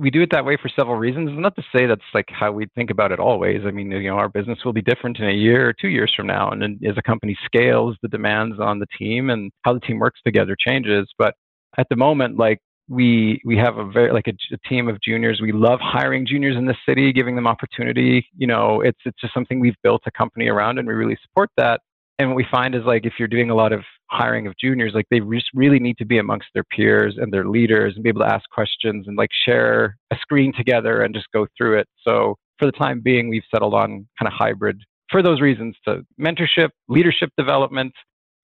We 0.00 0.10
do 0.10 0.22
it 0.22 0.30
that 0.32 0.44
way 0.44 0.56
for 0.60 0.68
several 0.68 0.96
reasons. 0.96 1.30
Not 1.32 1.54
to 1.56 1.62
say 1.74 1.86
that's 1.86 2.00
like 2.14 2.28
how 2.30 2.52
we 2.52 2.66
think 2.74 2.90
about 2.90 3.12
it 3.12 3.20
always. 3.20 3.62
I 3.66 3.70
mean, 3.70 3.90
you 3.90 4.08
know, 4.08 4.16
our 4.16 4.30
business 4.30 4.58
will 4.64 4.72
be 4.72 4.82
different 4.82 5.18
in 5.18 5.28
a 5.28 5.32
year 5.32 5.68
or 5.68 5.74
two 5.74 5.88
years 5.88 6.12
from 6.16 6.26
now. 6.26 6.50
And 6.50 6.62
as 6.86 6.96
a 6.96 7.02
company 7.02 7.36
scales, 7.44 7.96
the 8.00 8.08
demands 8.08 8.58
on 8.58 8.78
the 8.78 8.86
team 8.98 9.28
and 9.28 9.52
how 9.62 9.74
the 9.74 9.80
team 9.80 9.98
works 9.98 10.20
together 10.24 10.56
changes. 10.58 11.06
But 11.18 11.34
at 11.76 11.86
the 11.90 11.96
moment, 11.96 12.38
like 12.38 12.58
we 12.88 13.40
we 13.44 13.56
have 13.56 13.76
a 13.76 13.84
very 13.84 14.12
like 14.12 14.26
a, 14.26 14.32
a, 14.52 14.68
team 14.68 14.88
of 14.88 15.00
juniors. 15.00 15.40
We 15.40 15.52
love 15.52 15.78
hiring 15.80 16.26
juniors 16.26 16.56
in 16.56 16.66
the 16.66 16.76
city, 16.86 17.12
giving 17.12 17.36
them 17.36 17.46
opportunity. 17.46 18.26
You 18.36 18.48
know, 18.48 18.80
it's 18.80 18.98
it's 19.04 19.20
just 19.20 19.34
something 19.34 19.60
we've 19.60 19.80
built 19.82 20.02
a 20.06 20.10
company 20.10 20.48
around, 20.48 20.78
and 20.78 20.88
we 20.88 20.94
really 20.94 21.18
support 21.22 21.50
that. 21.56 21.80
And 22.18 22.28
what 22.28 22.36
we 22.36 22.46
find 22.50 22.74
is 22.74 22.82
like 22.84 23.06
if 23.06 23.14
you're 23.18 23.28
doing 23.28 23.50
a 23.50 23.54
lot 23.54 23.72
of 23.72 23.82
hiring 24.10 24.46
of 24.46 24.54
juniors, 24.60 24.92
like 24.94 25.06
they 25.10 25.20
just 25.20 25.50
really 25.54 25.78
need 25.78 25.96
to 25.98 26.04
be 26.04 26.18
amongst 26.18 26.48
their 26.54 26.64
peers 26.64 27.16
and 27.16 27.32
their 27.32 27.46
leaders 27.46 27.94
and 27.94 28.02
be 28.02 28.08
able 28.08 28.22
to 28.22 28.32
ask 28.32 28.48
questions 28.50 29.06
and 29.06 29.16
like 29.16 29.30
share 29.44 29.96
a 30.10 30.16
screen 30.16 30.52
together 30.52 31.02
and 31.02 31.14
just 31.14 31.26
go 31.32 31.46
through 31.56 31.78
it. 31.78 31.86
So 32.02 32.36
for 32.58 32.66
the 32.66 32.72
time 32.72 33.00
being, 33.00 33.28
we've 33.28 33.44
settled 33.52 33.74
on 33.74 34.06
kind 34.18 34.26
of 34.26 34.32
hybrid 34.32 34.80
for 35.10 35.22
those 35.22 35.40
reasons 35.40 35.76
to 35.86 36.02
mentorship, 36.20 36.70
leadership 36.88 37.30
development, 37.36 37.92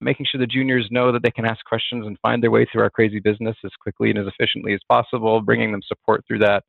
making 0.01 0.27
sure 0.31 0.39
the 0.39 0.47
juniors 0.47 0.89
know 0.91 1.13
that 1.13 1.23
they 1.23 1.31
can 1.31 1.45
ask 1.45 1.65
questions 1.65 2.07
and 2.07 2.19
find 2.21 2.43
their 2.43 2.51
way 2.51 2.67
through 2.71 2.83
our 2.83 2.91
crazy 2.91 3.21
business 3.21 3.57
as 3.65 3.71
quickly 3.81 4.11
and 4.11 4.19
as 4.19 4.27
efficiently 4.27 4.75
as 4.75 4.81
possible, 4.89 5.41
bringing 5.41 5.73
them 5.73 5.83
support 5.87 6.23
through 6.27 6.41
that. 6.41 6.63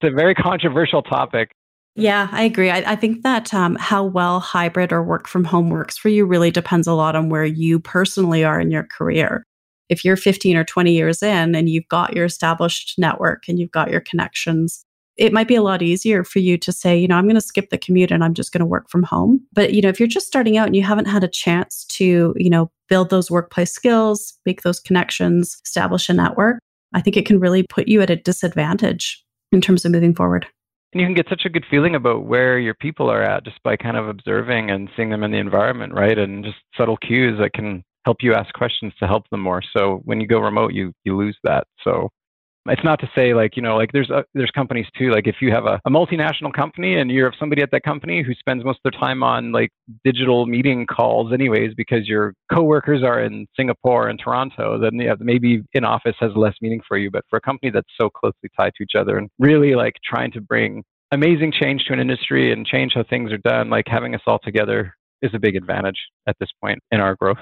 It's 0.00 0.12
a 0.12 0.14
very 0.14 0.34
controversial 0.34 1.02
topic. 1.02 1.50
Yeah, 1.96 2.28
I 2.30 2.44
agree. 2.44 2.70
I, 2.70 2.92
I 2.92 2.96
think 2.96 3.22
that 3.22 3.52
um, 3.52 3.76
how 3.76 4.04
well 4.04 4.40
hybrid 4.40 4.92
or 4.92 5.02
work 5.02 5.26
from 5.26 5.44
home 5.44 5.70
works 5.70 5.98
for 5.98 6.08
you 6.08 6.24
really 6.24 6.50
depends 6.50 6.86
a 6.86 6.92
lot 6.92 7.16
on 7.16 7.28
where 7.28 7.44
you 7.44 7.80
personally 7.80 8.44
are 8.44 8.60
in 8.60 8.70
your 8.70 8.84
career. 8.84 9.44
If 9.88 10.04
you're 10.04 10.16
15 10.16 10.56
or 10.56 10.64
20 10.64 10.92
years 10.92 11.22
in 11.22 11.54
and 11.54 11.68
you've 11.68 11.88
got 11.88 12.14
your 12.14 12.24
established 12.24 12.94
network 12.96 13.48
and 13.48 13.58
you've 13.58 13.72
got 13.72 13.90
your 13.90 14.00
connections, 14.00 14.84
it 15.16 15.32
might 15.32 15.48
be 15.48 15.56
a 15.56 15.62
lot 15.62 15.82
easier 15.82 16.22
for 16.22 16.38
you 16.38 16.56
to 16.58 16.72
say, 16.72 16.96
you 16.96 17.08
know, 17.08 17.16
I'm 17.16 17.26
going 17.26 17.34
to 17.34 17.40
skip 17.40 17.70
the 17.70 17.76
commute 17.76 18.12
and 18.12 18.22
I'm 18.22 18.34
just 18.34 18.52
going 18.52 18.60
to 18.60 18.66
work 18.66 18.88
from 18.88 19.02
home. 19.02 19.40
But, 19.52 19.74
you 19.74 19.82
know, 19.82 19.88
if 19.88 19.98
you're 19.98 20.06
just 20.06 20.28
starting 20.28 20.56
out 20.56 20.66
and 20.66 20.76
you 20.76 20.82
haven't 20.82 21.08
had 21.08 21.24
a 21.24 21.28
chance 21.28 21.84
to, 21.90 22.34
you 22.36 22.48
know, 22.48 22.70
build 22.88 23.10
those 23.10 23.30
workplace 23.30 23.72
skills, 23.72 24.32
make 24.46 24.62
those 24.62 24.80
connections, 24.80 25.60
establish 25.66 26.08
a 26.08 26.14
network, 26.14 26.60
I 26.94 27.02
think 27.02 27.16
it 27.16 27.26
can 27.26 27.40
really 27.40 27.64
put 27.64 27.88
you 27.88 28.00
at 28.00 28.10
a 28.10 28.16
disadvantage 28.16 29.22
in 29.52 29.60
terms 29.60 29.84
of 29.84 29.92
moving 29.92 30.14
forward. 30.14 30.46
And 30.92 31.00
you 31.00 31.06
can 31.06 31.14
get 31.14 31.28
such 31.28 31.44
a 31.44 31.50
good 31.50 31.64
feeling 31.70 31.94
about 31.94 32.24
where 32.24 32.58
your 32.58 32.74
people 32.74 33.08
are 33.10 33.22
at 33.22 33.44
just 33.44 33.62
by 33.62 33.76
kind 33.76 33.96
of 33.96 34.08
observing 34.08 34.70
and 34.70 34.88
seeing 34.96 35.10
them 35.10 35.22
in 35.22 35.30
the 35.30 35.38
environment, 35.38 35.94
right? 35.94 36.18
And 36.18 36.44
just 36.44 36.56
subtle 36.76 36.96
cues 36.96 37.38
that 37.38 37.52
can 37.52 37.84
help 38.04 38.18
you 38.22 38.34
ask 38.34 38.52
questions 38.54 38.92
to 38.98 39.06
help 39.06 39.28
them 39.30 39.40
more. 39.40 39.62
So 39.76 40.00
when 40.04 40.20
you 40.20 40.26
go 40.26 40.40
remote, 40.40 40.72
you 40.72 40.92
you 41.04 41.16
lose 41.16 41.36
that. 41.44 41.66
So 41.84 42.10
it's 42.66 42.84
not 42.84 43.00
to 43.00 43.10
say 43.14 43.32
like 43.32 43.56
you 43.56 43.62
know 43.62 43.76
like 43.76 43.90
there's 43.92 44.10
a, 44.10 44.24
there's 44.34 44.50
companies 44.50 44.86
too 44.96 45.10
like 45.10 45.26
if 45.26 45.36
you 45.40 45.50
have 45.50 45.64
a, 45.64 45.80
a 45.86 45.90
multinational 45.90 46.52
company 46.52 46.96
and 46.96 47.10
you 47.10 47.24
have 47.24 47.32
somebody 47.38 47.62
at 47.62 47.70
that 47.70 47.82
company 47.82 48.22
who 48.22 48.34
spends 48.34 48.64
most 48.64 48.80
of 48.84 48.92
their 48.92 49.00
time 49.00 49.22
on 49.22 49.52
like 49.52 49.70
digital 50.04 50.46
meeting 50.46 50.86
calls 50.86 51.32
anyways 51.32 51.72
because 51.74 52.06
your 52.06 52.34
coworkers 52.52 53.02
are 53.02 53.20
in 53.20 53.46
Singapore 53.56 54.08
and 54.08 54.20
Toronto 54.22 54.78
then 54.78 54.94
yeah 54.96 55.14
maybe 55.18 55.62
in 55.72 55.84
office 55.84 56.16
has 56.20 56.32
less 56.36 56.54
meaning 56.60 56.80
for 56.86 56.98
you. 56.98 57.10
But 57.10 57.24
for 57.30 57.36
a 57.36 57.40
company 57.40 57.70
that's 57.70 57.88
so 57.98 58.10
closely 58.10 58.50
tied 58.56 58.72
to 58.76 58.82
each 58.82 58.94
other 58.98 59.16
and 59.16 59.28
really 59.38 59.74
like 59.74 59.94
trying 60.04 60.30
to 60.32 60.40
bring 60.40 60.82
amazing 61.12 61.52
change 61.52 61.84
to 61.86 61.92
an 61.92 62.00
industry 62.00 62.52
and 62.52 62.66
change 62.66 62.92
how 62.94 63.04
things 63.08 63.32
are 63.32 63.38
done 63.38 63.70
like 63.70 63.86
having 63.88 64.14
us 64.14 64.20
all 64.26 64.38
together 64.38 64.94
is 65.22 65.30
a 65.34 65.38
big 65.38 65.56
advantage 65.56 65.98
at 66.26 66.36
this 66.40 66.48
point 66.62 66.78
in 66.90 67.00
our 67.00 67.14
growth. 67.16 67.38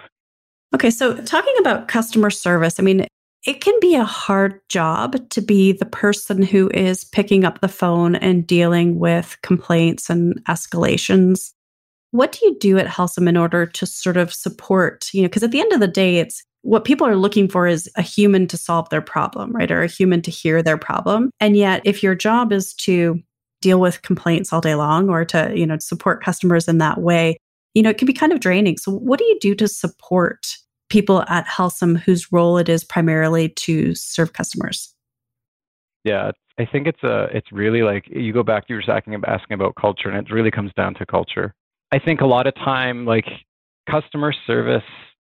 Okay, 0.74 0.90
so 0.90 1.16
talking 1.22 1.54
about 1.60 1.88
customer 1.88 2.28
service, 2.28 2.78
I 2.78 2.82
mean, 2.82 3.06
it 3.46 3.60
can 3.60 3.74
be 3.80 3.94
a 3.94 4.04
hard 4.04 4.60
job 4.68 5.28
to 5.30 5.40
be 5.40 5.72
the 5.72 5.86
person 5.86 6.42
who 6.42 6.70
is 6.74 7.04
picking 7.04 7.44
up 7.44 7.60
the 7.60 7.68
phone 7.68 8.16
and 8.16 8.46
dealing 8.46 8.98
with 8.98 9.38
complaints 9.42 10.10
and 10.10 10.42
escalations. 10.46 11.52
What 12.10 12.32
do 12.32 12.46
you 12.46 12.58
do 12.58 12.78
at 12.78 12.86
Helcim 12.86 13.28
in 13.28 13.36
order 13.36 13.66
to 13.66 13.86
sort 13.86 14.16
of 14.16 14.32
support, 14.32 15.08
you 15.12 15.22
know, 15.22 15.28
because 15.28 15.42
at 15.42 15.50
the 15.50 15.60
end 15.60 15.72
of 15.72 15.80
the 15.80 15.88
day, 15.88 16.18
it's 16.18 16.42
what 16.62 16.84
people 16.84 17.06
are 17.06 17.16
looking 17.16 17.48
for 17.48 17.66
is 17.66 17.88
a 17.96 18.02
human 18.02 18.46
to 18.48 18.56
solve 18.56 18.88
their 18.88 19.00
problem, 19.00 19.52
right? 19.52 19.70
Or 19.70 19.82
a 19.82 19.88
human 19.88 20.22
to 20.22 20.30
hear 20.30 20.62
their 20.62 20.78
problem. 20.78 21.30
And 21.38 21.56
yet, 21.56 21.82
if 21.84 22.02
your 22.02 22.14
job 22.14 22.52
is 22.52 22.74
to 22.74 23.20
deal 23.60 23.80
with 23.80 24.02
complaints 24.02 24.52
all 24.52 24.60
day 24.60 24.74
long 24.74 25.08
or 25.08 25.24
to, 25.26 25.52
you 25.54 25.66
know, 25.66 25.78
support 25.78 26.22
customers 26.22 26.66
in 26.66 26.78
that 26.78 27.00
way, 27.00 27.36
you 27.74 27.82
know, 27.82 27.90
it 27.90 27.98
can 27.98 28.06
be 28.06 28.12
kind 28.12 28.32
of 28.32 28.40
draining. 28.40 28.76
So, 28.76 28.92
what 28.92 29.18
do 29.18 29.24
you 29.24 29.38
do 29.40 29.54
to 29.54 29.68
support 29.68 30.56
people 30.88 31.24
at 31.28 31.46
Helcim 31.46 31.96
whose 31.96 32.32
role 32.32 32.58
it 32.58 32.68
is 32.68 32.84
primarily 32.84 33.48
to 33.50 33.94
serve 33.94 34.32
customers? 34.32 34.94
Yeah, 36.04 36.30
I 36.58 36.64
think 36.64 36.86
it's 36.86 37.02
a 37.02 37.28
it's 37.32 37.50
really 37.52 37.82
like 37.82 38.08
you 38.08 38.32
go 38.32 38.42
back 38.42 38.64
you 38.68 38.76
were 38.76 38.82
asking 38.88 39.20
asking 39.26 39.54
about 39.54 39.74
culture 39.76 40.08
and 40.08 40.26
it 40.26 40.32
really 40.32 40.50
comes 40.50 40.72
down 40.74 40.94
to 40.94 41.06
culture. 41.06 41.54
I 41.92 41.98
think 41.98 42.20
a 42.20 42.26
lot 42.26 42.46
of 42.46 42.54
time 42.54 43.04
like 43.04 43.26
customer 43.90 44.32
service 44.46 44.82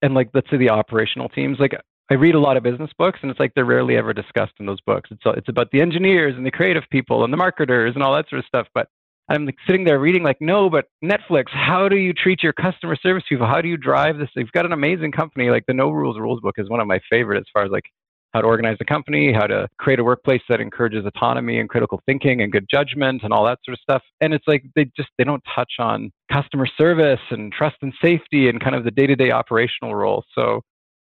and 0.03 0.15
like 0.15 0.31
let's 0.35 0.49
say 0.51 0.57
the 0.57 0.71
operational 0.71 1.29
teams 1.29 1.59
like 1.59 1.75
I 2.09 2.15
read 2.15 2.37
a 2.37 2.41
lot 2.41 2.57
of 2.57 2.63
business 2.63 2.91
books 2.97 3.19
and 3.23 3.31
it's 3.31 3.41
like 3.41 3.53
they're 3.55 3.65
rarely 3.65 3.97
ever 3.97 4.13
discussed 4.13 4.53
in 4.61 4.67
those 4.67 4.81
books. 4.81 5.11
It's 5.11 5.27
uh, 5.27 5.33
it's 5.33 5.49
about 5.49 5.71
the 5.73 5.81
engineers 5.81 6.35
and 6.37 6.47
the 6.47 6.53
creative 6.53 6.85
people 6.91 7.25
and 7.25 7.33
the 7.33 7.37
marketers 7.37 7.95
and 7.95 8.03
all 8.03 8.15
that 8.15 8.29
sort 8.29 8.39
of 8.39 8.47
stuff, 8.47 8.69
but 8.75 8.89
I'm 9.29 9.45
like 9.45 9.57
sitting 9.67 9.85
there 9.85 9.99
reading, 9.99 10.23
like, 10.23 10.41
no, 10.41 10.71
but 10.71 10.87
Netflix, 11.03 11.47
how 11.51 11.89
do 11.89 11.97
you 11.97 12.13
treat 12.13 12.43
your 12.43 12.53
customer 12.53 12.97
service 12.97 13.25
people? 13.29 13.47
How 13.47 13.61
do 13.61 13.69
you 13.69 13.77
drive 13.77 14.19
this? 14.19 14.29
You've 14.37 14.53
got 14.53 14.67
an 14.67 14.73
amazing 14.73 15.13
company. 15.13 15.51
Like 15.51 15.65
the 15.67 15.75
No 15.75 15.91
Rules 15.91 16.19
Rules 16.19 16.41
book 16.41 16.55
is 16.59 16.69
one 16.69 16.81
of 16.81 16.87
my 16.87 17.01
favorite 17.11 17.39
as 17.39 17.47
far 17.53 17.65
as 17.65 17.71
like 17.71 17.85
how 18.33 18.41
to 18.43 18.47
organize 18.47 18.77
the 18.79 18.85
company, 18.85 19.33
how 19.33 19.47
to 19.47 19.67
create 19.79 19.99
a 19.99 20.05
workplace 20.05 20.43
that 20.49 20.61
encourages 20.61 21.07
autonomy 21.07 21.59
and 21.59 21.69
critical 21.69 22.01
thinking 22.07 22.43
and 22.43 22.53
good 22.53 22.67
judgment 22.71 23.23
and 23.23 23.33
all 23.33 23.45
that 23.45 23.59
sort 23.65 23.75
of 23.75 23.81
stuff. 23.81 24.03
And 24.21 24.35
it's 24.35 24.47
like 24.47 24.63
they 24.77 24.85
just 24.97 25.09
they 25.17 25.25
don't 25.25 25.43
touch 25.55 25.73
on 25.79 26.13
customer 26.31 26.67
service 26.67 27.21
and 27.31 27.53
trust 27.53 27.77
and 27.83 27.95
safety 28.01 28.49
and 28.49 28.61
kind 28.61 28.77
of 28.77 28.85
the 28.85 28.91
day-to-day 28.91 29.31
operational 29.31 29.95
role. 29.95 30.25
So 30.35 30.61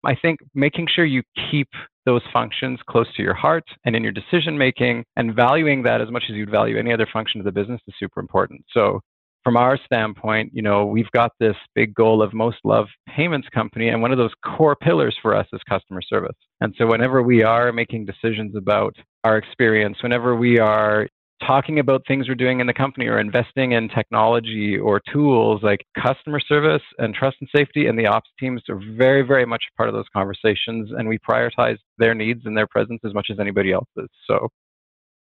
I 0.05 0.15
think 0.15 0.39
making 0.55 0.87
sure 0.87 1.05
you 1.05 1.21
keep 1.51 1.67
those 2.07 2.21
functions 2.31 2.79
close 2.89 3.05
to 3.15 3.21
your 3.21 3.33
heart 3.33 3.65
and 3.83 3.93
in 3.93 4.01
your 4.01 4.13
decision 4.13 4.57
making 4.57 5.03
and 5.17 5.35
valuing 5.35 5.83
that 5.83 5.99
as 5.99 6.09
much 6.09 6.23
as 6.29 6.35
you'd 6.37 6.49
value 6.49 6.79
any 6.79 6.93
other 6.93 7.07
function 7.11 7.41
of 7.41 7.45
the 7.45 7.51
business 7.51 7.81
is 7.85 7.93
super 7.99 8.21
important. 8.21 8.63
So 8.73 9.01
from 9.43 9.57
our 9.57 9.77
standpoint, 9.85 10.51
you 10.53 10.61
know, 10.61 10.85
we've 10.85 11.11
got 11.11 11.31
this 11.41 11.55
big 11.75 11.93
goal 11.93 12.21
of 12.21 12.33
most 12.33 12.57
loved 12.63 12.91
payments 13.09 13.49
company, 13.53 13.89
and 13.89 14.01
one 14.01 14.13
of 14.13 14.17
those 14.17 14.31
core 14.45 14.75
pillars 14.75 15.17
for 15.21 15.35
us 15.35 15.47
is 15.51 15.59
customer 15.69 16.01
service. 16.01 16.35
And 16.61 16.73
so, 16.77 16.85
whenever 16.85 17.21
we 17.21 17.43
are 17.43 17.71
making 17.71 18.05
decisions 18.05 18.55
about 18.55 18.95
our 19.23 19.37
experience, 19.37 19.97
whenever 20.01 20.35
we 20.35 20.59
are 20.59 21.07
talking 21.45 21.79
about 21.79 22.03
things 22.07 22.27
we're 22.27 22.35
doing 22.35 22.59
in 22.59 22.67
the 22.67 22.73
company 22.73 23.07
or 23.07 23.19
investing 23.19 23.73
in 23.73 23.89
technology 23.89 24.77
or 24.77 25.01
tools 25.11 25.61
like 25.61 25.85
customer 26.01 26.39
service 26.39 26.81
and 26.97 27.13
trust 27.13 27.37
and 27.39 27.49
safety 27.55 27.87
and 27.87 27.97
the 27.97 28.07
ops 28.07 28.29
teams 28.39 28.61
are 28.69 28.81
very 28.95 29.21
very 29.21 29.45
much 29.45 29.63
a 29.71 29.77
part 29.77 29.87
of 29.87 29.93
those 29.93 30.05
conversations 30.13 30.89
and 30.97 31.07
we 31.07 31.17
prioritize 31.19 31.77
their 31.97 32.15
needs 32.15 32.41
and 32.45 32.57
their 32.57 32.67
presence 32.67 32.99
as 33.05 33.13
much 33.13 33.27
as 33.31 33.39
anybody 33.39 33.71
else's. 33.71 34.09
So 34.27 34.49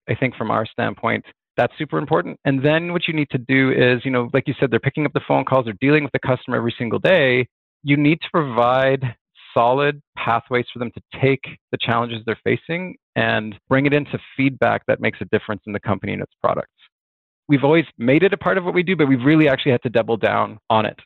i 0.09 0.15
think 0.15 0.35
from 0.37 0.51
our 0.51 0.67
standpoint 0.67 1.25
that's 1.57 1.73
super 1.79 1.99
important. 1.99 2.39
And 2.45 2.65
then 2.65 2.93
what 2.93 3.07
you 3.07 3.15
need 3.15 3.31
to 3.31 3.39
do 3.39 3.71
is 3.71 4.05
you 4.05 4.11
know 4.11 4.31
like 4.33 4.49
you 4.49 4.55
said 4.59 4.71
they're 4.71 4.81
picking 4.81 5.07
up 5.07 5.13
the 5.13 5.21
phone 5.27 5.45
calls 5.45 5.65
they're 5.65 5.75
dealing 5.81 6.03
with 6.03 6.13
the 6.13 6.19
customer 6.19 6.57
every 6.57 6.75
single 6.77 6.99
day. 6.99 7.47
You 7.83 7.97
need 7.97 8.21
to 8.23 8.29
provide 8.33 9.15
solid 9.53 10.01
pathways 10.17 10.67
for 10.73 10.81
them 10.81 10.91
to 10.93 11.21
take 11.21 11.45
the 11.71 11.79
challenges 11.81 12.23
they're 12.27 12.39
facing 12.43 12.97
and 13.17 13.55
bring 13.69 13.87
it 13.87 13.93
into 13.93 14.19
feedback 14.37 14.83
that 14.87 15.01
makes 15.01 15.21
a 15.21 15.25
difference 15.27 15.63
in 15.67 15.73
the 15.73 15.81
company 15.81 16.13
and 16.13 16.23
its 16.23 16.33
products. 16.43 16.71
We've 17.49 17.65
always 17.65 17.85
made 17.99 18.23
it 18.23 18.33
a 18.33 18.39
part 18.39 18.59
of 18.59 18.65
what 18.65 18.75
we 18.75 18.83
do, 18.83 18.97
but 18.97 19.07
we've 19.07 19.25
really 19.25 19.49
actually 19.49 19.73
had 19.73 19.83
to 19.83 19.91
double 19.91 20.17
down 20.17 20.59
on 20.71 20.87
it, 20.87 20.99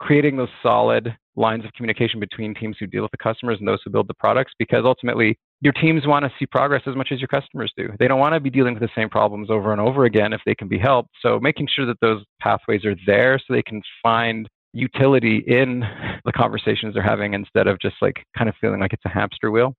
creating 0.00 0.36
those 0.36 0.48
solid 0.62 1.14
lines 1.36 1.64
of 1.64 1.72
communication 1.72 2.20
between 2.20 2.54
teams 2.54 2.76
who 2.78 2.86
deal 2.86 3.02
with 3.02 3.10
the 3.10 3.18
customers 3.18 3.58
and 3.58 3.68
those 3.68 3.80
who 3.84 3.90
build 3.90 4.08
the 4.08 4.14
products, 4.14 4.52
because 4.58 4.84
ultimately 4.84 5.38
your 5.60 5.72
teams 5.74 6.06
want 6.06 6.24
to 6.24 6.32
see 6.38 6.46
progress 6.46 6.82
as 6.86 6.96
much 6.96 7.10
as 7.12 7.20
your 7.20 7.28
customers 7.28 7.72
do. 7.76 7.88
They 7.98 8.08
don't 8.08 8.18
want 8.18 8.34
to 8.34 8.40
be 8.40 8.50
dealing 8.50 8.74
with 8.74 8.82
the 8.82 8.90
same 8.96 9.08
problems 9.08 9.48
over 9.50 9.72
and 9.72 9.80
over 9.80 10.04
again 10.04 10.32
if 10.32 10.40
they 10.44 10.54
can 10.54 10.68
be 10.68 10.78
helped. 10.78 11.10
So 11.20 11.38
making 11.40 11.68
sure 11.74 11.86
that 11.86 12.00
those 12.00 12.24
pathways 12.40 12.84
are 12.84 12.96
there 13.06 13.38
so 13.38 13.54
they 13.54 13.62
can 13.62 13.80
find 14.02 14.48
utility 14.72 15.44
in 15.46 15.84
the 16.24 16.32
conversations 16.32 16.94
they're 16.94 17.02
having 17.02 17.34
instead 17.34 17.66
of 17.66 17.78
just 17.78 17.96
like 18.00 18.24
kind 18.36 18.48
of 18.48 18.54
feeling 18.60 18.80
like 18.80 18.92
it's 18.92 19.04
a 19.04 19.08
hamster 19.08 19.50
wheel 19.50 19.74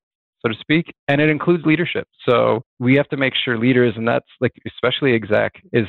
so 0.45 0.51
to 0.51 0.59
speak 0.59 0.93
and 1.07 1.21
it 1.21 1.29
includes 1.29 1.63
leadership 1.65 2.07
so 2.27 2.61
we 2.79 2.95
have 2.95 3.07
to 3.09 3.17
make 3.17 3.33
sure 3.35 3.57
leaders 3.57 3.93
and 3.95 4.07
that's 4.07 4.25
like 4.41 4.53
especially 4.67 5.13
exec 5.13 5.53
is 5.71 5.87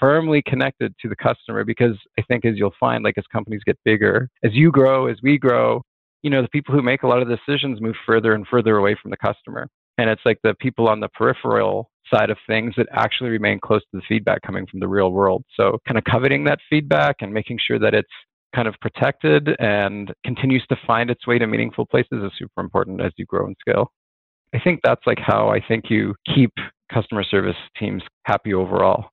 firmly 0.00 0.42
connected 0.46 0.94
to 1.00 1.08
the 1.08 1.16
customer 1.16 1.64
because 1.64 1.96
i 2.18 2.22
think 2.22 2.44
as 2.44 2.54
you'll 2.56 2.74
find 2.78 3.04
like 3.04 3.18
as 3.18 3.24
companies 3.32 3.60
get 3.66 3.78
bigger 3.84 4.28
as 4.44 4.52
you 4.52 4.70
grow 4.70 5.06
as 5.06 5.16
we 5.22 5.38
grow 5.38 5.82
you 6.22 6.30
know 6.30 6.42
the 6.42 6.48
people 6.48 6.74
who 6.74 6.82
make 6.82 7.02
a 7.02 7.06
lot 7.06 7.22
of 7.22 7.28
decisions 7.28 7.80
move 7.80 7.96
further 8.04 8.32
and 8.32 8.46
further 8.48 8.76
away 8.76 8.96
from 9.00 9.10
the 9.10 9.16
customer 9.16 9.68
and 9.98 10.10
it's 10.10 10.22
like 10.24 10.38
the 10.42 10.54
people 10.60 10.88
on 10.88 11.00
the 11.00 11.08
peripheral 11.08 11.90
side 12.12 12.30
of 12.30 12.38
things 12.46 12.74
that 12.76 12.86
actually 12.92 13.30
remain 13.30 13.58
close 13.58 13.80
to 13.80 13.88
the 13.94 14.02
feedback 14.08 14.42
coming 14.42 14.66
from 14.66 14.80
the 14.80 14.88
real 14.88 15.10
world. 15.10 15.44
So, 15.56 15.78
kind 15.86 15.98
of 15.98 16.04
coveting 16.04 16.44
that 16.44 16.58
feedback 16.68 17.16
and 17.20 17.32
making 17.32 17.58
sure 17.66 17.78
that 17.78 17.94
it's 17.94 18.08
kind 18.54 18.68
of 18.68 18.74
protected 18.80 19.54
and 19.58 20.12
continues 20.24 20.64
to 20.68 20.76
find 20.86 21.10
its 21.10 21.26
way 21.26 21.38
to 21.38 21.46
meaningful 21.46 21.84
places 21.86 22.22
is 22.22 22.32
super 22.38 22.60
important 22.60 23.00
as 23.00 23.12
you 23.16 23.26
grow 23.26 23.46
and 23.46 23.56
scale. 23.60 23.90
I 24.54 24.60
think 24.60 24.80
that's 24.82 25.06
like 25.06 25.18
how 25.18 25.48
I 25.48 25.60
think 25.60 25.84
you 25.90 26.14
keep 26.34 26.52
customer 26.92 27.24
service 27.24 27.56
teams 27.78 28.02
happy 28.24 28.54
overall. 28.54 29.06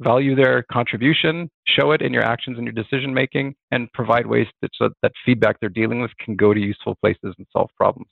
Value 0.00 0.34
their 0.34 0.62
contribution, 0.70 1.48
show 1.66 1.92
it 1.92 2.02
in 2.02 2.12
your 2.12 2.22
actions 2.22 2.58
and 2.58 2.66
your 2.66 2.74
decision 2.74 3.14
making, 3.14 3.54
and 3.70 3.90
provide 3.94 4.26
ways 4.26 4.46
that, 4.60 4.70
so 4.74 4.90
that 5.02 5.12
feedback 5.24 5.56
they're 5.58 5.70
dealing 5.70 6.02
with 6.02 6.10
can 6.22 6.36
go 6.36 6.52
to 6.52 6.60
useful 6.60 6.94
places 7.00 7.34
and 7.38 7.46
solve 7.52 7.70
problems. 7.76 8.08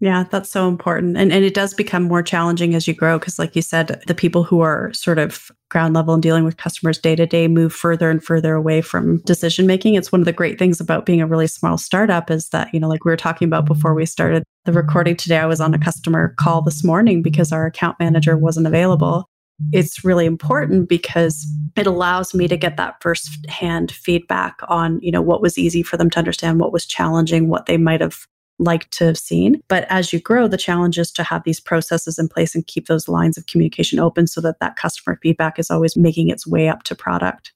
Yeah, 0.00 0.24
that's 0.30 0.50
so 0.50 0.66
important. 0.66 1.18
And 1.18 1.30
and 1.30 1.44
it 1.44 1.52
does 1.52 1.74
become 1.74 2.04
more 2.04 2.22
challenging 2.22 2.74
as 2.74 2.88
you 2.88 2.94
grow 2.94 3.18
because 3.18 3.38
like 3.38 3.54
you 3.54 3.60
said, 3.60 4.02
the 4.06 4.14
people 4.14 4.42
who 4.42 4.60
are 4.60 4.90
sort 4.94 5.18
of 5.18 5.50
ground 5.68 5.94
level 5.94 6.14
and 6.14 6.22
dealing 6.22 6.42
with 6.42 6.56
customers 6.56 6.98
day 6.98 7.14
to 7.14 7.26
day 7.26 7.48
move 7.48 7.74
further 7.74 8.10
and 8.10 8.24
further 8.24 8.54
away 8.54 8.80
from 8.80 9.18
decision 9.18 9.66
making. 9.66 9.94
It's 9.94 10.10
one 10.10 10.22
of 10.22 10.24
the 10.24 10.32
great 10.32 10.58
things 10.58 10.80
about 10.80 11.04
being 11.04 11.20
a 11.20 11.26
really 11.26 11.46
small 11.46 11.76
startup 11.76 12.30
is 12.30 12.48
that, 12.48 12.72
you 12.72 12.80
know, 12.80 12.88
like 12.88 13.04
we 13.04 13.10
were 13.10 13.16
talking 13.16 13.46
about 13.46 13.66
before 13.66 13.94
we 13.94 14.06
started 14.06 14.42
the 14.64 14.72
recording 14.72 15.16
today, 15.16 15.38
I 15.38 15.46
was 15.46 15.60
on 15.60 15.74
a 15.74 15.78
customer 15.78 16.34
call 16.38 16.62
this 16.62 16.84
morning 16.84 17.22
because 17.22 17.52
our 17.52 17.66
account 17.66 17.98
manager 17.98 18.36
wasn't 18.36 18.66
available. 18.66 19.26
It's 19.72 20.04
really 20.04 20.26
important 20.26 20.88
because 20.88 21.46
it 21.76 21.86
allows 21.86 22.34
me 22.34 22.48
to 22.48 22.56
get 22.56 22.76
that 22.76 22.96
first 23.02 23.46
hand 23.48 23.92
feedback 23.92 24.58
on, 24.68 25.00
you 25.02 25.12
know, 25.12 25.22
what 25.22 25.42
was 25.42 25.58
easy 25.58 25.82
for 25.82 25.96
them 25.96 26.10
to 26.10 26.18
understand, 26.18 26.60
what 26.60 26.72
was 26.72 26.86
challenging, 26.86 27.48
what 27.48 27.66
they 27.66 27.76
might 27.76 28.00
have 28.00 28.26
liked 28.58 28.90
to 28.92 29.06
have 29.06 29.18
seen. 29.18 29.60
But 29.68 29.86
as 29.88 30.12
you 30.12 30.20
grow, 30.20 30.46
the 30.46 30.56
challenge 30.56 30.98
is 30.98 31.10
to 31.12 31.22
have 31.22 31.44
these 31.44 31.60
processes 31.60 32.18
in 32.18 32.28
place 32.28 32.54
and 32.54 32.66
keep 32.66 32.86
those 32.86 33.08
lines 33.08 33.38
of 33.38 33.46
communication 33.46 33.98
open 33.98 34.26
so 34.26 34.40
that 34.42 34.60
that 34.60 34.76
customer 34.76 35.18
feedback 35.22 35.58
is 35.58 35.70
always 35.70 35.96
making 35.96 36.28
its 36.28 36.46
way 36.46 36.68
up 36.68 36.82
to 36.84 36.94
product. 36.94 37.52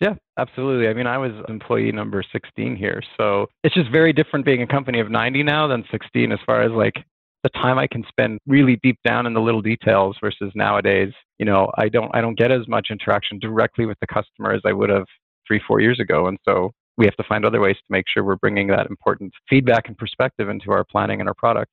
Yeah, 0.00 0.14
absolutely. 0.38 0.88
I 0.88 0.94
mean, 0.94 1.06
I 1.06 1.18
was 1.18 1.32
employee 1.48 1.92
number 1.92 2.24
16 2.32 2.74
here. 2.74 3.02
So 3.18 3.48
it's 3.62 3.74
just 3.74 3.90
very 3.90 4.12
different 4.12 4.46
being 4.46 4.62
a 4.62 4.66
company 4.66 4.98
of 4.98 5.10
90 5.10 5.42
now 5.42 5.66
than 5.66 5.84
16 5.90 6.32
as 6.32 6.38
far 6.46 6.62
as 6.62 6.72
like 6.72 6.94
the 7.42 7.50
time 7.50 7.78
I 7.78 7.86
can 7.86 8.04
spend 8.08 8.38
really 8.46 8.78
deep 8.82 8.98
down 9.06 9.26
in 9.26 9.34
the 9.34 9.40
little 9.40 9.62
details 9.62 10.16
versus 10.20 10.52
nowadays, 10.54 11.12
you 11.38 11.44
know, 11.44 11.70
I 11.76 11.88
don't 11.88 12.14
I 12.14 12.20
don't 12.20 12.38
get 12.38 12.50
as 12.50 12.66
much 12.66 12.88
interaction 12.90 13.38
directly 13.38 13.86
with 13.86 13.98
the 14.00 14.06
customer 14.06 14.52
as 14.52 14.62
I 14.64 14.72
would 14.72 14.90
have 14.90 15.04
three, 15.46 15.60
four 15.66 15.80
years 15.80 16.00
ago. 16.00 16.26
And 16.26 16.38
so 16.46 16.72
we 16.96 17.04
have 17.04 17.16
to 17.16 17.24
find 17.24 17.44
other 17.44 17.60
ways 17.60 17.76
to 17.76 17.84
make 17.90 18.04
sure 18.12 18.24
we're 18.24 18.36
bringing 18.36 18.68
that 18.68 18.86
important 18.86 19.32
feedback 19.48 19.88
and 19.88 19.96
perspective 19.96 20.48
into 20.48 20.70
our 20.70 20.84
planning 20.84 21.20
and 21.20 21.28
our 21.28 21.34
products. 21.34 21.72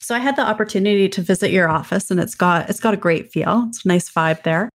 So 0.00 0.14
I 0.14 0.18
had 0.18 0.36
the 0.36 0.42
opportunity 0.42 1.08
to 1.08 1.22
visit 1.22 1.50
your 1.50 1.68
office 1.68 2.10
and 2.10 2.20
it's 2.20 2.34
got 2.34 2.70
it's 2.70 2.80
got 2.80 2.94
a 2.94 2.98
great 2.98 3.30
feel. 3.30 3.66
It's 3.68 3.84
a 3.84 3.88
nice 3.88 4.10
vibe 4.10 4.42
there. 4.42 4.70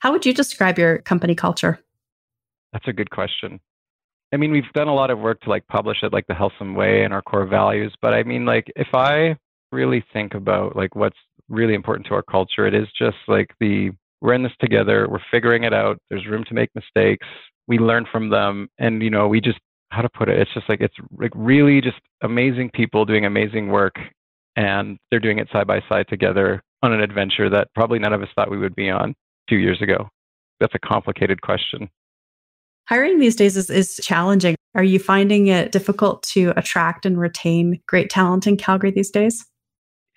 How 0.00 0.12
would 0.12 0.24
you 0.26 0.32
describe 0.32 0.78
your 0.78 0.98
company 0.98 1.34
culture? 1.34 1.80
That's 2.72 2.88
a 2.88 2.92
good 2.92 3.10
question. 3.10 3.60
I 4.32 4.36
mean, 4.36 4.52
we've 4.52 4.72
done 4.74 4.88
a 4.88 4.94
lot 4.94 5.10
of 5.10 5.18
work 5.18 5.40
to 5.42 5.50
like 5.50 5.66
publish 5.66 5.98
it 6.02 6.12
like 6.12 6.26
the 6.28 6.34
Helcim 6.34 6.74
Way 6.74 7.02
and 7.02 7.12
our 7.12 7.22
core 7.22 7.46
values, 7.46 7.92
but 8.00 8.14
I 8.14 8.22
mean 8.22 8.44
like 8.44 8.70
if 8.76 8.88
I 8.94 9.36
really 9.72 10.04
think 10.12 10.34
about 10.34 10.76
like 10.76 10.94
what's 10.94 11.18
really 11.48 11.74
important 11.74 12.06
to 12.06 12.14
our 12.14 12.22
culture, 12.22 12.66
it 12.66 12.74
is 12.74 12.86
just 12.96 13.16
like 13.26 13.48
the 13.60 13.90
we're 14.20 14.34
in 14.34 14.42
this 14.42 14.52
together, 14.60 15.08
we're 15.08 15.18
figuring 15.30 15.64
it 15.64 15.72
out, 15.72 15.98
there's 16.10 16.26
room 16.26 16.44
to 16.44 16.54
make 16.54 16.70
mistakes, 16.74 17.26
we 17.66 17.78
learn 17.78 18.06
from 18.12 18.30
them 18.30 18.68
and 18.78 19.02
you 19.02 19.10
know, 19.10 19.26
we 19.26 19.40
just 19.40 19.58
how 19.90 20.02
to 20.02 20.08
put 20.08 20.28
it, 20.28 20.38
it's 20.38 20.54
just 20.54 20.68
like 20.68 20.80
it's 20.80 20.94
like 21.18 21.32
really 21.34 21.80
just 21.80 21.98
amazing 22.22 22.70
people 22.72 23.04
doing 23.04 23.24
amazing 23.24 23.68
work 23.68 23.96
and 24.54 24.98
they're 25.10 25.18
doing 25.18 25.38
it 25.38 25.48
side 25.52 25.66
by 25.66 25.80
side 25.88 26.06
together 26.08 26.62
on 26.82 26.92
an 26.92 27.00
adventure 27.00 27.50
that 27.50 27.68
probably 27.74 27.98
none 27.98 28.12
of 28.12 28.22
us 28.22 28.28
thought 28.36 28.50
we 28.50 28.58
would 28.58 28.76
be 28.76 28.90
on 28.90 29.14
two 29.48 29.56
years 29.56 29.80
ago. 29.82 30.08
That's 30.60 30.74
a 30.74 30.78
complicated 30.78 31.40
question. 31.40 31.88
Hiring 32.90 33.20
these 33.20 33.36
days 33.36 33.56
is, 33.56 33.70
is 33.70 34.00
challenging. 34.02 34.56
Are 34.74 34.82
you 34.82 34.98
finding 34.98 35.46
it 35.46 35.70
difficult 35.70 36.24
to 36.34 36.52
attract 36.56 37.06
and 37.06 37.20
retain 37.20 37.80
great 37.86 38.10
talent 38.10 38.48
in 38.48 38.56
Calgary 38.56 38.90
these 38.90 39.12
days? 39.12 39.46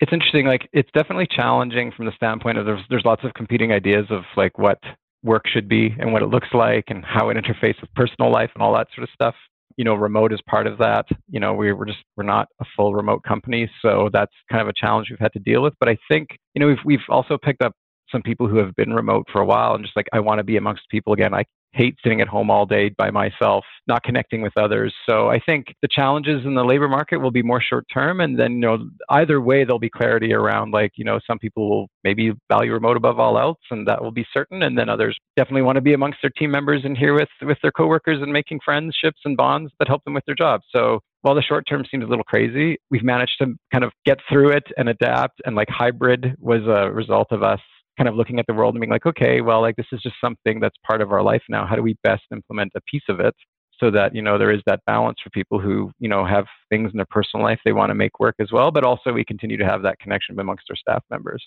It's 0.00 0.12
interesting. 0.12 0.44
Like, 0.46 0.68
it's 0.72 0.90
definitely 0.92 1.28
challenging 1.30 1.92
from 1.96 2.06
the 2.06 2.12
standpoint 2.16 2.58
of 2.58 2.66
there's, 2.66 2.82
there's 2.90 3.04
lots 3.04 3.22
of 3.22 3.32
competing 3.34 3.70
ideas 3.70 4.06
of 4.10 4.24
like 4.36 4.58
what 4.58 4.80
work 5.22 5.44
should 5.46 5.68
be 5.68 5.94
and 6.00 6.12
what 6.12 6.22
it 6.22 6.26
looks 6.26 6.48
like 6.52 6.86
and 6.88 7.04
how 7.04 7.28
it 7.28 7.36
interfaces 7.36 7.80
with 7.80 7.94
personal 7.94 8.32
life 8.32 8.50
and 8.56 8.62
all 8.62 8.74
that 8.74 8.88
sort 8.92 9.04
of 9.04 9.10
stuff. 9.14 9.36
You 9.76 9.84
know, 9.84 9.94
remote 9.94 10.32
is 10.32 10.40
part 10.48 10.66
of 10.66 10.76
that. 10.78 11.06
You 11.28 11.38
know, 11.38 11.54
we, 11.54 11.72
we're 11.72 11.86
just 11.86 12.02
we're 12.16 12.24
not 12.24 12.48
a 12.60 12.64
full 12.76 12.92
remote 12.92 13.22
company, 13.22 13.70
so 13.82 14.10
that's 14.12 14.32
kind 14.50 14.60
of 14.60 14.66
a 14.66 14.72
challenge 14.76 15.08
we've 15.10 15.18
had 15.20 15.32
to 15.34 15.38
deal 15.38 15.62
with. 15.62 15.74
But 15.78 15.88
I 15.88 15.96
think 16.08 16.28
you 16.54 16.60
know 16.60 16.66
we've 16.66 16.84
we've 16.84 17.00
also 17.08 17.38
picked 17.38 17.62
up 17.62 17.72
some 18.10 18.22
people 18.22 18.46
who 18.46 18.58
have 18.58 18.74
been 18.76 18.92
remote 18.92 19.26
for 19.32 19.40
a 19.40 19.46
while 19.46 19.74
and 19.74 19.84
just 19.84 19.96
like 19.96 20.06
I 20.12 20.20
want 20.20 20.38
to 20.38 20.44
be 20.44 20.56
amongst 20.56 20.82
people 20.90 21.12
again. 21.12 21.34
I 21.34 21.44
hate 21.74 21.96
sitting 22.02 22.20
at 22.20 22.28
home 22.28 22.50
all 22.50 22.66
day 22.66 22.88
by 22.90 23.10
myself, 23.10 23.64
not 23.86 24.02
connecting 24.02 24.42
with 24.42 24.52
others. 24.56 24.94
So 25.08 25.28
I 25.28 25.40
think 25.40 25.74
the 25.82 25.88
challenges 25.90 26.44
in 26.44 26.54
the 26.54 26.64
labor 26.64 26.88
market 26.88 27.18
will 27.18 27.30
be 27.30 27.42
more 27.42 27.60
short 27.60 27.86
term. 27.92 28.20
And 28.20 28.38
then, 28.38 28.52
you 28.52 28.60
know, 28.60 28.78
either 29.10 29.40
way, 29.40 29.64
there'll 29.64 29.78
be 29.78 29.90
clarity 29.90 30.32
around 30.32 30.72
like, 30.72 30.92
you 30.96 31.04
know, 31.04 31.18
some 31.26 31.38
people 31.38 31.68
will 31.68 31.86
maybe 32.04 32.32
value 32.48 32.72
remote 32.72 32.96
above 32.96 33.18
all 33.18 33.38
else, 33.38 33.58
and 33.70 33.86
that 33.88 34.02
will 34.02 34.12
be 34.12 34.26
certain. 34.32 34.62
And 34.62 34.78
then 34.78 34.88
others 34.88 35.18
definitely 35.36 35.62
want 35.62 35.76
to 35.76 35.82
be 35.82 35.94
amongst 35.94 36.18
their 36.22 36.30
team 36.30 36.50
members 36.50 36.82
and 36.84 36.96
here 36.96 37.14
with, 37.14 37.28
with 37.42 37.58
their 37.62 37.72
coworkers 37.72 38.22
and 38.22 38.32
making 38.32 38.60
friendships 38.64 39.20
and 39.24 39.36
bonds 39.36 39.72
that 39.78 39.88
help 39.88 40.04
them 40.04 40.14
with 40.14 40.24
their 40.26 40.36
jobs. 40.36 40.64
So 40.74 41.00
while 41.22 41.34
the 41.34 41.42
short 41.42 41.66
term 41.68 41.84
seems 41.90 42.04
a 42.04 42.06
little 42.06 42.24
crazy, 42.24 42.76
we've 42.90 43.02
managed 43.02 43.36
to 43.40 43.54
kind 43.72 43.82
of 43.82 43.92
get 44.04 44.18
through 44.30 44.50
it 44.50 44.64
and 44.76 44.88
adapt. 44.88 45.40
And 45.44 45.56
like 45.56 45.68
hybrid 45.70 46.36
was 46.38 46.62
a 46.66 46.92
result 46.92 47.28
of 47.30 47.42
us 47.42 47.60
kind 47.96 48.08
of 48.08 48.14
looking 48.14 48.38
at 48.38 48.46
the 48.46 48.54
world 48.54 48.74
and 48.74 48.80
being 48.80 48.90
like, 48.90 49.06
okay, 49.06 49.40
well, 49.40 49.60
like 49.60 49.76
this 49.76 49.86
is 49.92 50.00
just 50.02 50.16
something 50.20 50.60
that's 50.60 50.76
part 50.86 51.00
of 51.00 51.12
our 51.12 51.22
life 51.22 51.42
now. 51.48 51.66
How 51.66 51.76
do 51.76 51.82
we 51.82 51.96
best 52.02 52.22
implement 52.32 52.72
a 52.74 52.80
piece 52.82 53.04
of 53.08 53.20
it 53.20 53.34
so 53.80 53.90
that 53.90 54.14
you 54.14 54.22
know 54.22 54.38
there 54.38 54.52
is 54.52 54.62
that 54.66 54.80
balance 54.86 55.18
for 55.22 55.30
people 55.30 55.58
who 55.58 55.90
you 55.98 56.08
know 56.08 56.24
have 56.24 56.46
things 56.70 56.90
in 56.92 56.96
their 56.96 57.06
personal 57.10 57.44
life 57.44 57.58
they 57.64 57.72
want 57.72 57.90
to 57.90 57.94
make 57.94 58.20
work 58.20 58.36
as 58.40 58.52
well, 58.52 58.70
but 58.70 58.84
also 58.84 59.12
we 59.12 59.24
continue 59.24 59.56
to 59.56 59.64
have 59.64 59.82
that 59.82 59.98
connection 59.98 60.38
amongst 60.38 60.64
our 60.70 60.76
staff 60.76 61.02
members. 61.10 61.44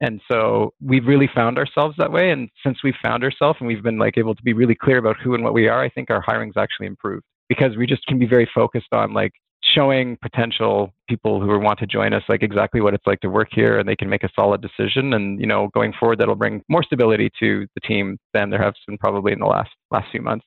And 0.00 0.20
so 0.30 0.72
we've 0.80 1.06
really 1.06 1.28
found 1.34 1.58
ourselves 1.58 1.96
that 1.98 2.12
way. 2.12 2.30
And 2.30 2.48
since 2.64 2.84
we've 2.84 2.94
found 3.02 3.24
ourselves 3.24 3.56
and 3.58 3.66
we've 3.66 3.82
been 3.82 3.98
like 3.98 4.16
able 4.16 4.34
to 4.34 4.42
be 4.42 4.52
really 4.52 4.76
clear 4.76 4.98
about 4.98 5.16
who 5.22 5.34
and 5.34 5.42
what 5.42 5.54
we 5.54 5.66
are, 5.68 5.82
I 5.82 5.88
think 5.88 6.10
our 6.10 6.20
hiring's 6.20 6.56
actually 6.56 6.86
improved 6.86 7.24
because 7.48 7.76
we 7.76 7.86
just 7.86 8.06
can 8.06 8.18
be 8.18 8.26
very 8.26 8.48
focused 8.54 8.92
on 8.92 9.12
like 9.12 9.32
showing 9.78 10.18
potential 10.20 10.92
people 11.08 11.40
who 11.40 11.56
want 11.60 11.78
to 11.78 11.86
join 11.86 12.12
us 12.12 12.24
like 12.28 12.42
exactly 12.42 12.80
what 12.80 12.94
it's 12.94 13.06
like 13.06 13.20
to 13.20 13.28
work 13.28 13.48
here 13.52 13.78
and 13.78 13.88
they 13.88 13.94
can 13.94 14.08
make 14.08 14.24
a 14.24 14.28
solid 14.34 14.60
decision 14.60 15.12
and 15.12 15.38
you 15.38 15.46
know 15.46 15.68
going 15.72 15.92
forward 15.98 16.18
that'll 16.18 16.34
bring 16.34 16.60
more 16.68 16.82
stability 16.82 17.30
to 17.38 17.64
the 17.76 17.80
team 17.80 18.18
than 18.34 18.50
there 18.50 18.60
has 18.60 18.74
been 18.88 18.98
probably 18.98 19.32
in 19.32 19.38
the 19.38 19.46
last 19.46 19.70
last 19.92 20.10
few 20.10 20.20
months 20.20 20.44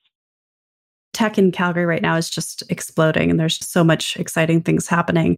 tech 1.14 1.38
in 1.38 1.50
calgary 1.50 1.86
right 1.86 2.02
now 2.02 2.14
is 2.14 2.28
just 2.28 2.62
exploding 2.68 3.30
and 3.30 3.40
there's 3.40 3.64
so 3.66 3.82
much 3.82 4.18
exciting 4.18 4.60
things 4.60 4.86
happening 4.86 5.34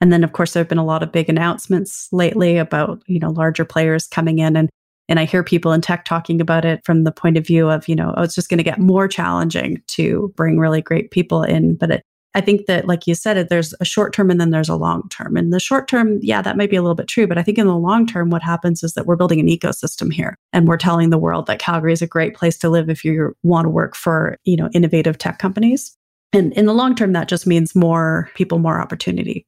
and 0.00 0.12
then 0.12 0.24
of 0.24 0.32
course 0.32 0.52
there 0.52 0.60
have 0.60 0.68
been 0.68 0.76
a 0.76 0.84
lot 0.84 1.04
of 1.04 1.12
big 1.12 1.28
announcements 1.28 2.08
lately 2.10 2.56
about 2.58 3.00
you 3.06 3.20
know 3.20 3.30
larger 3.30 3.64
players 3.64 4.08
coming 4.08 4.40
in 4.40 4.56
and 4.56 4.68
and 5.08 5.20
I 5.20 5.24
hear 5.24 5.44
people 5.44 5.72
in 5.72 5.82
tech 5.82 6.04
talking 6.04 6.40
about 6.40 6.64
it 6.64 6.84
from 6.84 7.04
the 7.04 7.12
point 7.12 7.36
of 7.36 7.46
view 7.46 7.70
of, 7.70 7.86
you 7.86 7.94
know, 7.94 8.12
oh, 8.16 8.24
it's 8.24 8.34
just 8.34 8.48
going 8.48 8.58
to 8.58 8.64
get 8.64 8.80
more 8.80 9.06
challenging 9.06 9.80
to 9.86 10.32
bring 10.34 10.58
really 10.58 10.82
great 10.82 11.12
people 11.12 11.44
in. 11.44 11.76
But 11.76 11.92
it, 11.92 12.02
I 12.36 12.42
think 12.42 12.66
that, 12.66 12.86
like 12.86 13.06
you 13.06 13.14
said, 13.14 13.48
there's 13.48 13.72
a 13.80 13.84
short 13.86 14.12
term 14.12 14.30
and 14.30 14.38
then 14.38 14.50
there's 14.50 14.68
a 14.68 14.76
long 14.76 15.08
term. 15.08 15.38
And 15.38 15.54
the 15.54 15.58
short 15.58 15.88
term, 15.88 16.18
yeah, 16.20 16.42
that 16.42 16.58
might 16.58 16.68
be 16.68 16.76
a 16.76 16.82
little 16.82 16.94
bit 16.94 17.08
true. 17.08 17.26
But 17.26 17.38
I 17.38 17.42
think 17.42 17.56
in 17.56 17.66
the 17.66 17.74
long 17.74 18.06
term, 18.06 18.28
what 18.28 18.42
happens 18.42 18.82
is 18.82 18.92
that 18.92 19.06
we're 19.06 19.16
building 19.16 19.40
an 19.40 19.46
ecosystem 19.46 20.12
here 20.12 20.36
and 20.52 20.68
we're 20.68 20.76
telling 20.76 21.08
the 21.08 21.16
world 21.16 21.46
that 21.46 21.58
Calgary 21.58 21.94
is 21.94 22.02
a 22.02 22.06
great 22.06 22.34
place 22.34 22.58
to 22.58 22.68
live 22.68 22.90
if 22.90 23.06
you 23.06 23.34
want 23.42 23.64
to 23.64 23.70
work 23.70 23.96
for, 23.96 24.36
you 24.44 24.54
know, 24.54 24.68
innovative 24.74 25.16
tech 25.16 25.38
companies. 25.38 25.96
And 26.34 26.52
in 26.52 26.66
the 26.66 26.74
long 26.74 26.94
term, 26.94 27.14
that 27.14 27.26
just 27.26 27.46
means 27.46 27.74
more 27.74 28.30
people, 28.34 28.58
more 28.58 28.78
opportunity. 28.78 29.46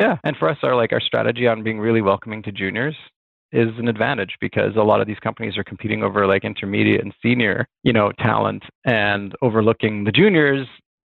Yeah. 0.00 0.16
And 0.24 0.36
for 0.36 0.48
us, 0.48 0.58
our 0.64 0.74
like 0.74 0.92
our 0.92 1.00
strategy 1.00 1.46
on 1.46 1.62
being 1.62 1.78
really 1.78 2.02
welcoming 2.02 2.42
to 2.42 2.50
juniors 2.50 2.96
is 3.52 3.68
an 3.78 3.86
advantage 3.86 4.36
because 4.40 4.74
a 4.76 4.82
lot 4.82 5.00
of 5.00 5.06
these 5.06 5.20
companies 5.20 5.56
are 5.56 5.64
competing 5.64 6.02
over 6.02 6.26
like 6.26 6.44
intermediate 6.44 7.00
and 7.00 7.14
senior, 7.22 7.68
you 7.84 7.92
know, 7.92 8.10
talent 8.18 8.64
and 8.84 9.36
overlooking 9.40 10.02
the 10.02 10.12
juniors 10.12 10.66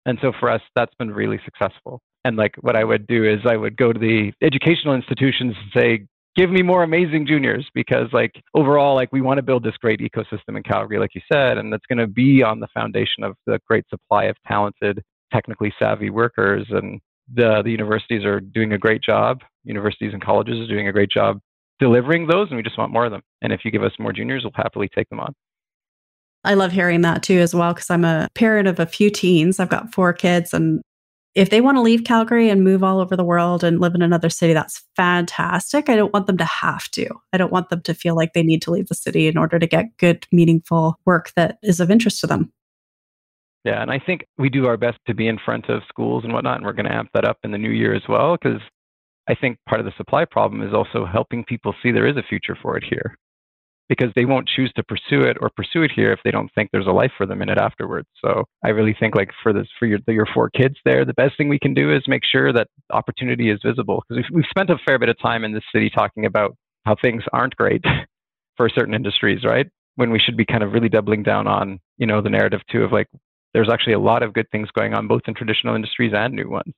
and 0.06 0.18
so 0.22 0.32
for 0.38 0.48
us, 0.48 0.62
that's 0.74 0.94
been 0.94 1.10
really 1.10 1.38
successful. 1.44 2.00
And 2.24 2.36
like 2.36 2.54
what 2.60 2.76
I 2.76 2.84
would 2.84 3.06
do 3.06 3.24
is 3.24 3.40
I 3.44 3.56
would 3.56 3.76
go 3.76 3.92
to 3.92 3.98
the 3.98 4.32
educational 4.40 4.94
institutions 4.94 5.54
and 5.60 5.70
say, 5.74 6.06
give 6.36 6.50
me 6.50 6.62
more 6.62 6.82
amazing 6.82 7.26
juniors 7.26 7.68
because 7.74 8.08
like 8.12 8.32
overall 8.54 8.94
like 8.94 9.12
we 9.12 9.20
want 9.20 9.38
to 9.38 9.42
build 9.42 9.64
this 9.64 9.76
great 9.78 10.00
ecosystem 10.00 10.56
in 10.56 10.62
calgary 10.62 10.98
like 10.98 11.14
you 11.14 11.22
said 11.32 11.56
and 11.56 11.72
that's 11.72 11.86
going 11.86 11.98
to 11.98 12.06
be 12.06 12.42
on 12.42 12.60
the 12.60 12.66
foundation 12.74 13.24
of 13.24 13.34
the 13.46 13.58
great 13.66 13.84
supply 13.88 14.24
of 14.24 14.36
talented 14.46 15.02
technically 15.32 15.72
savvy 15.78 16.10
workers. 16.10 16.66
And 16.70 17.00
the, 17.32 17.62
the 17.64 17.70
universities 17.70 18.24
are 18.24 18.40
doing 18.40 18.72
a 18.72 18.78
great 18.78 19.02
job. 19.02 19.40
Universities 19.64 20.12
and 20.12 20.22
colleges 20.22 20.58
are 20.60 20.72
doing 20.72 20.88
a 20.88 20.92
great 20.92 21.10
job 21.10 21.40
delivering 21.78 22.26
those 22.26 22.48
and 22.48 22.56
we 22.56 22.62
just 22.62 22.78
want 22.78 22.92
more 22.92 23.04
of 23.04 23.12
them. 23.12 23.22
And 23.42 23.52
if 23.52 23.60
you 23.64 23.70
give 23.70 23.82
us 23.82 23.92
more 23.98 24.12
juniors 24.12 24.42
we'll 24.44 24.52
happily 24.54 24.88
take 24.94 25.08
them 25.10 25.20
on 25.20 25.34
I 26.46 26.54
love 26.54 26.72
hearing 26.72 27.00
that 27.02 27.22
too, 27.22 27.38
as 27.38 27.54
well, 27.54 27.74
because 27.74 27.90
I'm 27.90 28.04
a 28.04 28.28
parent 28.34 28.68
of 28.68 28.78
a 28.80 28.86
few 28.86 29.10
teens. 29.10 29.60
I've 29.60 29.68
got 29.68 29.92
four 29.92 30.12
kids. 30.12 30.54
And 30.54 30.80
if 31.34 31.50
they 31.50 31.60
want 31.60 31.76
to 31.76 31.82
leave 31.82 32.04
Calgary 32.04 32.48
and 32.48 32.64
move 32.64 32.82
all 32.82 33.00
over 33.00 33.16
the 33.16 33.24
world 33.24 33.62
and 33.62 33.80
live 33.80 33.94
in 33.94 34.00
another 34.00 34.30
city, 34.30 34.52
that's 34.52 34.82
fantastic. 34.94 35.88
I 35.88 35.96
don't 35.96 36.12
want 36.12 36.26
them 36.26 36.38
to 36.38 36.44
have 36.44 36.88
to. 36.92 37.08
I 37.32 37.36
don't 37.36 37.52
want 37.52 37.68
them 37.68 37.82
to 37.82 37.94
feel 37.94 38.14
like 38.14 38.32
they 38.32 38.42
need 38.42 38.62
to 38.62 38.70
leave 38.70 38.86
the 38.86 38.94
city 38.94 39.26
in 39.26 39.36
order 39.36 39.58
to 39.58 39.66
get 39.66 39.96
good, 39.98 40.26
meaningful 40.32 40.98
work 41.04 41.32
that 41.36 41.58
is 41.62 41.80
of 41.80 41.90
interest 41.90 42.20
to 42.20 42.26
them. 42.26 42.52
Yeah, 43.64 43.82
and 43.82 43.90
I 43.90 43.98
think 43.98 44.24
we 44.38 44.48
do 44.48 44.66
our 44.66 44.76
best 44.76 44.98
to 45.08 45.14
be 45.14 45.26
in 45.26 45.38
front 45.44 45.68
of 45.68 45.82
schools 45.88 46.22
and 46.22 46.32
whatnot, 46.32 46.58
and 46.58 46.64
we're 46.64 46.72
going 46.72 46.86
to 46.86 46.94
amp 46.94 47.10
that 47.14 47.24
up 47.24 47.38
in 47.42 47.50
the 47.50 47.58
new 47.58 47.70
year 47.70 47.94
as 47.94 48.02
well, 48.08 48.36
because 48.40 48.60
I 49.28 49.34
think 49.34 49.58
part 49.68 49.80
of 49.80 49.84
the 49.84 49.92
supply 49.96 50.24
problem 50.24 50.62
is 50.62 50.72
also 50.72 51.04
helping 51.04 51.44
people 51.44 51.74
see 51.82 51.90
there 51.90 52.06
is 52.06 52.16
a 52.16 52.22
future 52.22 52.56
for 52.62 52.76
it 52.76 52.84
here 52.88 53.16
because 53.88 54.10
they 54.14 54.24
won't 54.24 54.48
choose 54.48 54.72
to 54.74 54.82
pursue 54.82 55.22
it 55.22 55.36
or 55.40 55.50
pursue 55.50 55.82
it 55.82 55.92
here 55.94 56.12
if 56.12 56.20
they 56.24 56.30
don't 56.30 56.50
think 56.54 56.70
there's 56.70 56.86
a 56.86 56.92
life 56.92 57.12
for 57.16 57.26
them 57.26 57.42
in 57.42 57.48
it 57.48 57.58
afterwards. 57.58 58.08
So 58.24 58.44
I 58.64 58.68
really 58.68 58.96
think 58.98 59.14
like 59.14 59.30
for 59.42 59.52
this 59.52 59.68
for 59.78 59.86
your 59.86 59.98
your 60.08 60.26
four 60.32 60.50
kids 60.50 60.76
there, 60.84 61.04
the 61.04 61.14
best 61.14 61.36
thing 61.36 61.48
we 61.48 61.58
can 61.58 61.74
do 61.74 61.94
is 61.94 62.02
make 62.06 62.22
sure 62.24 62.52
that 62.52 62.68
opportunity 62.92 63.50
is 63.50 63.60
visible 63.64 64.02
because 64.08 64.24
we've, 64.24 64.36
we've 64.36 64.50
spent 64.50 64.70
a 64.70 64.78
fair 64.86 64.98
bit 64.98 65.08
of 65.08 65.18
time 65.20 65.44
in 65.44 65.52
this 65.52 65.64
city 65.72 65.90
talking 65.90 66.26
about 66.26 66.56
how 66.84 66.96
things 67.00 67.22
aren't 67.32 67.56
great 67.56 67.84
for 68.56 68.68
certain 68.68 68.94
industries, 68.94 69.44
right? 69.44 69.66
When 69.96 70.10
we 70.10 70.18
should 70.18 70.36
be 70.36 70.44
kind 70.44 70.62
of 70.62 70.72
really 70.72 70.88
doubling 70.88 71.22
down 71.22 71.46
on 71.46 71.78
you 71.98 72.06
know 72.06 72.20
the 72.20 72.30
narrative 72.30 72.60
too 72.70 72.82
of 72.82 72.92
like 72.92 73.08
there's 73.54 73.70
actually 73.72 73.94
a 73.94 74.00
lot 74.00 74.22
of 74.22 74.34
good 74.34 74.50
things 74.50 74.68
going 74.76 74.94
on 74.94 75.08
both 75.08 75.22
in 75.26 75.34
traditional 75.34 75.74
industries 75.74 76.12
and 76.14 76.34
new 76.34 76.50
ones. 76.50 76.74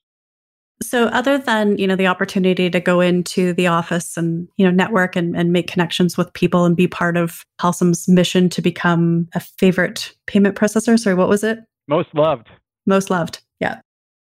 So 0.83 1.07
other 1.07 1.39
than, 1.39 1.77
you 1.77 1.87
know, 1.87 1.97
the 1.97 2.07
opportunity 2.07 2.71
to 2.71 2.81
go 2.81 3.01
into 3.01 3.53
the 3.53 3.67
office 3.67 4.17
and, 4.17 4.47
you 4.57 4.65
know, 4.65 4.71
network 4.71 5.17
and, 5.17 5.37
and 5.37 5.53
make 5.53 5.67
connections 5.67 6.17
with 6.17 6.33
people 6.35 6.65
and 6.65 6.77
be 6.77 6.87
part 6.87 7.17
of 7.17 7.45
Helcim's 7.61 8.07
mission 8.09 8.49
to 8.51 8.63
become 8.63 9.29
a 9.35 9.41
favorite 9.41 10.15
payment 10.27 10.55
processor. 10.55 10.99
Sorry, 10.99 11.17
what 11.17 11.29
was 11.29 11.43
it? 11.43 11.59
Most 11.89 12.15
loved. 12.15 12.49
Most 12.87 13.11
loved. 13.11 13.41
Yeah. 13.61 13.81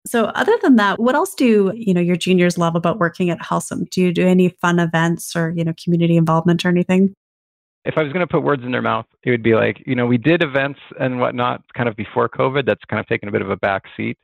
So 0.06 0.26
other 0.26 0.56
than 0.62 0.76
that, 0.76 1.00
what 1.00 1.14
else 1.14 1.34
do, 1.34 1.72
you 1.74 1.92
know, 1.92 2.00
your 2.00 2.16
juniors 2.16 2.56
love 2.56 2.76
about 2.76 2.98
working 2.98 3.30
at 3.30 3.40
Helcim? 3.42 3.86
Do 3.90 4.00
you 4.00 4.12
do 4.12 4.26
any 4.26 4.50
fun 4.50 4.78
events 4.78 5.34
or, 5.34 5.52
you 5.56 5.64
know, 5.64 5.72
community 5.82 6.16
involvement 6.16 6.64
or 6.64 6.68
anything? 6.68 7.14
If 7.84 7.94
I 7.98 8.02
was 8.02 8.12
going 8.12 8.26
to 8.26 8.30
put 8.30 8.42
words 8.42 8.62
in 8.62 8.70
their 8.70 8.80
mouth, 8.80 9.06
it 9.24 9.30
would 9.30 9.42
be 9.42 9.54
like, 9.54 9.82
you 9.86 9.94
know, 9.94 10.06
we 10.06 10.18
did 10.18 10.42
events 10.42 10.78
and 11.00 11.20
whatnot 11.20 11.62
kind 11.74 11.88
of 11.88 11.96
before 11.96 12.28
COVID. 12.28 12.64
That's 12.64 12.84
kind 12.88 13.00
of 13.00 13.06
taken 13.06 13.28
a 13.28 13.32
bit 13.32 13.42
of 13.42 13.50
a 13.50 13.56
back 13.56 13.84
seat 13.96 14.16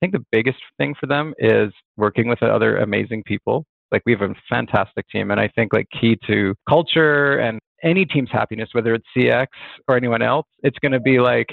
think 0.00 0.12
the 0.12 0.24
biggest 0.32 0.58
thing 0.78 0.94
for 0.98 1.06
them 1.06 1.34
is 1.38 1.72
working 1.96 2.28
with 2.28 2.42
other 2.42 2.78
amazing 2.78 3.22
people. 3.24 3.64
Like 3.92 4.02
we 4.06 4.12
have 4.12 4.22
a 4.22 4.34
fantastic 4.48 5.08
team. 5.08 5.30
And 5.30 5.40
I 5.40 5.48
think 5.48 5.72
like 5.72 5.86
key 6.00 6.18
to 6.26 6.54
culture 6.68 7.38
and 7.38 7.58
any 7.82 8.04
team's 8.04 8.30
happiness, 8.30 8.70
whether 8.72 8.94
it's 8.94 9.06
CX 9.16 9.46
or 9.88 9.96
anyone 9.96 10.22
else, 10.22 10.46
it's 10.62 10.78
going 10.78 10.92
to 10.92 11.00
be 11.00 11.18
like 11.18 11.48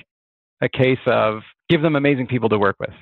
a 0.62 0.70
case 0.70 1.00
of 1.06 1.42
give 1.70 1.82
them 1.82 1.96
amazing 1.96 2.28
people 2.28 2.50
to 2.50 2.58
work 2.58 2.76
with. 2.80 2.94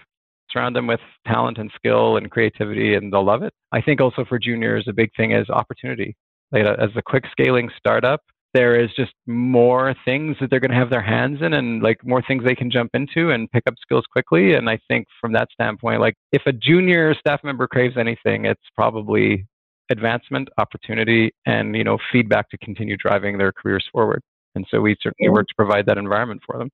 Surround 0.52 0.76
them 0.76 0.88
with 0.88 1.00
talent 1.28 1.58
and 1.58 1.72
skill 1.76 2.18
and 2.18 2.32
creativity, 2.32 2.96
and 2.96 3.12
they'll 3.12 3.26
love 3.26 3.44
it. 3.44 3.54
I 3.72 3.82
think 3.82 4.00
also 4.00 4.24
for 4.26 4.40
juniors, 4.40 4.86
a 4.88 4.94
big 4.94 5.10
thing 5.18 5.32
is 5.32 5.50
opportunity. 5.50 6.16
Like 6.52 6.66
as 6.66 6.90
a 6.96 7.02
quick 7.02 7.26
scaling 7.32 7.70
startup, 7.78 8.22
there 8.56 8.80
is 8.80 8.90
just 8.96 9.12
more 9.28 9.94
things 10.06 10.38
that 10.40 10.50
they're 10.50 10.62
going 10.62 10.72
to 10.72 10.78
have 10.78 10.90
their 10.90 11.02
hands 11.02 11.40
in 11.42 11.54
and 11.54 11.84
like 11.84 11.98
more 12.06 12.22
things 12.22 12.44
they 12.44 12.56
can 12.56 12.72
jump 12.72 12.92
into 12.94 13.32
and 13.32 13.52
pick 13.52 13.64
up 13.68 13.74
skills 13.82 14.06
quickly. 14.12 14.54
And 14.54 14.70
I 14.70 14.80
think 14.88 15.08
from 15.20 15.34
that 15.34 15.50
standpoint, 15.52 16.00
like 16.00 16.16
if 16.32 16.42
a 16.46 16.54
junior 16.54 17.14
staff 17.16 17.44
member 17.44 17.68
craves 17.68 17.98
anything, 17.98 18.46
it's 18.46 18.64
probably 18.74 19.46
advancement, 19.92 20.48
opportunity, 20.58 21.32
and 21.46 21.76
you 21.76 21.84
know 21.84 21.98
feedback 22.12 22.50
to 22.50 22.58
continue 22.58 22.96
driving 22.96 23.38
their 23.38 23.52
careers 23.52 23.86
forward. 23.92 24.22
And 24.56 24.66
so 24.72 24.80
we 24.80 24.96
certainly 25.02 25.30
work 25.30 25.48
to 25.48 25.54
provide 25.56 25.86
that 25.88 25.98
environment 25.98 26.42
for 26.46 26.58
them. 26.58 26.70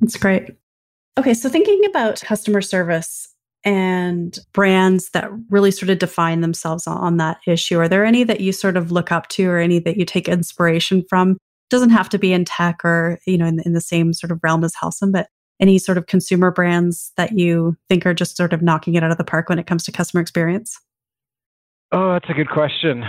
That's 0.00 0.16
great. 0.16 0.50
Okay, 1.16 1.32
so 1.32 1.48
thinking 1.48 1.84
about 1.84 2.20
customer 2.20 2.60
service 2.60 3.34
and 3.68 4.38
brands 4.54 5.10
that 5.10 5.30
really 5.50 5.70
sort 5.70 5.90
of 5.90 5.98
define 5.98 6.40
themselves 6.40 6.86
on 6.86 7.18
that 7.18 7.38
issue, 7.46 7.78
are 7.78 7.86
there 7.86 8.06
any 8.06 8.24
that 8.24 8.40
you 8.40 8.50
sort 8.50 8.78
of 8.78 8.90
look 8.90 9.12
up 9.12 9.28
to 9.28 9.44
or 9.46 9.58
any 9.58 9.78
that 9.80 9.98
you 9.98 10.06
take 10.06 10.26
inspiration 10.26 11.04
from? 11.06 11.32
It 11.32 11.36
doesn't 11.68 11.90
have 11.90 12.08
to 12.08 12.18
be 12.18 12.32
in 12.32 12.46
tech 12.46 12.82
or, 12.82 13.18
you 13.26 13.36
know, 13.36 13.44
in, 13.44 13.60
in 13.66 13.74
the 13.74 13.82
same 13.82 14.14
sort 14.14 14.30
of 14.30 14.40
realm 14.42 14.64
as 14.64 14.72
Helcim, 14.74 15.12
but 15.12 15.28
any 15.60 15.78
sort 15.78 15.98
of 15.98 16.06
consumer 16.06 16.50
brands 16.50 17.12
that 17.18 17.38
you 17.38 17.76
think 17.90 18.06
are 18.06 18.14
just 18.14 18.38
sort 18.38 18.54
of 18.54 18.62
knocking 18.62 18.94
it 18.94 19.04
out 19.04 19.10
of 19.10 19.18
the 19.18 19.24
park 19.24 19.50
when 19.50 19.58
it 19.58 19.66
comes 19.66 19.84
to 19.84 19.92
customer 19.92 20.22
experience? 20.22 20.80
Oh, 21.92 22.12
that's 22.12 22.30
a 22.30 22.34
good 22.34 22.48
question. 22.48 23.04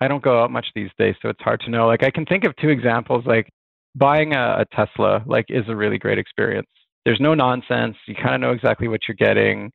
I 0.00 0.06
don't 0.06 0.22
go 0.22 0.40
out 0.40 0.52
much 0.52 0.66
these 0.76 0.90
days, 1.00 1.16
so 1.20 1.30
it's 1.30 1.42
hard 1.42 1.62
to 1.62 1.70
know. 1.70 1.88
Like 1.88 2.04
I 2.04 2.12
can 2.12 2.26
think 2.26 2.44
of 2.44 2.54
two 2.56 2.68
examples. 2.68 3.24
Like 3.26 3.48
buying 3.96 4.34
a, 4.34 4.60
a 4.60 4.64
Tesla, 4.72 5.24
like 5.26 5.46
is 5.48 5.64
a 5.66 5.74
really 5.74 5.98
great 5.98 6.18
experience. 6.18 6.68
There's 7.04 7.18
no 7.20 7.34
nonsense. 7.34 7.96
You 8.06 8.14
kind 8.14 8.36
of 8.36 8.40
know 8.40 8.52
exactly 8.52 8.86
what 8.86 9.00
you're 9.08 9.16
getting. 9.16 9.72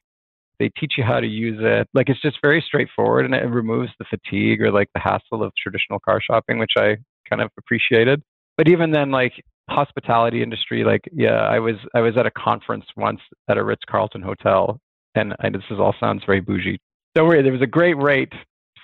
They 0.62 0.70
teach 0.80 0.94
you 0.98 1.04
how 1.04 1.20
to 1.20 1.28
use 1.28 1.58
it. 1.60 1.88
Like 1.94 2.10
it's 2.10 2.22
just 2.22 2.38
very 2.42 2.64
straightforward, 2.66 3.26
and 3.26 3.34
it 3.34 3.44
removes 3.46 3.92
the 4.00 4.06
fatigue 4.06 4.62
or 4.62 4.72
like 4.72 4.90
the 4.94 5.02
hassle 5.02 5.44
of 5.44 5.52
traditional 5.62 6.00
car 6.00 6.22
shopping, 6.22 6.60
which 6.60 6.74
I 6.78 6.98
kind 7.30 7.42
of 7.42 7.50
appreciated. 7.58 8.22
But 8.58 8.68
even 8.68 8.92
then, 8.92 9.12
like 9.12 9.34
hospitality 9.70 10.44
industry, 10.44 10.84
like 10.84 11.02
yeah, 11.12 11.42
I 11.56 11.60
was 11.60 11.76
I 11.96 12.02
was 12.02 12.16
at 12.18 12.26
a 12.26 12.32
conference 12.32 12.86
once 12.96 13.20
at 13.50 13.58
a 13.58 13.64
Ritz 13.64 13.82
Carlton 13.90 14.22
hotel, 14.22 14.80
and 15.16 15.36
I, 15.40 15.50
this 15.50 15.64
is 15.72 15.80
all 15.80 15.96
sounds 16.00 16.24
very 16.26 16.42
bougie 16.42 16.80
don't 17.16 17.28
worry, 17.28 17.42
there 17.42 17.52
was 17.52 17.62
a 17.62 17.68
great 17.68 17.98
rate 17.98 18.32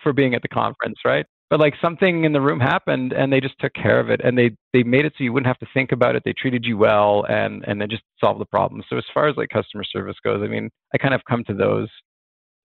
for 0.04 0.14
being 0.14 0.34
at 0.34 0.42
the 0.42 0.48
conference, 0.48 1.00
right? 1.06 1.26
But 1.50 1.62
like 1.62 1.76
something 1.82 2.26
in 2.26 2.34
the 2.34 2.42
room 2.42 2.60
happened 2.60 3.14
and 3.14 3.32
they 3.32 3.40
just 3.40 3.58
took 3.60 3.74
care 3.74 4.02
of 4.02 4.10
it 4.10 4.20
and 4.22 4.38
they 4.38 4.52
they 4.74 4.84
made 4.84 5.06
it 5.06 5.14
so 5.18 5.24
you 5.24 5.32
wouldn't 5.32 5.48
have 5.48 5.60
to 5.60 5.68
think 5.74 5.94
about 5.94 6.16
it. 6.16 6.24
They 6.26 6.34
treated 6.34 6.66
you 6.66 6.78
well 6.78 7.26
and 7.30 7.64
and 7.66 7.80
they 7.80 7.88
just 7.88 8.04
solved 8.22 8.42
the 8.42 8.46
problem. 8.46 8.84
So 8.90 8.98
as 8.98 9.06
far 9.14 9.30
as 9.30 9.38
like 9.38 9.50
customer 9.50 9.86
service 9.86 10.18
goes, 10.24 10.42
I 10.44 10.48
mean, 10.48 10.70
I 10.94 10.98
kind 10.98 11.14
of 11.14 11.22
come 11.30 11.46
to 11.46 11.54
those 11.54 11.88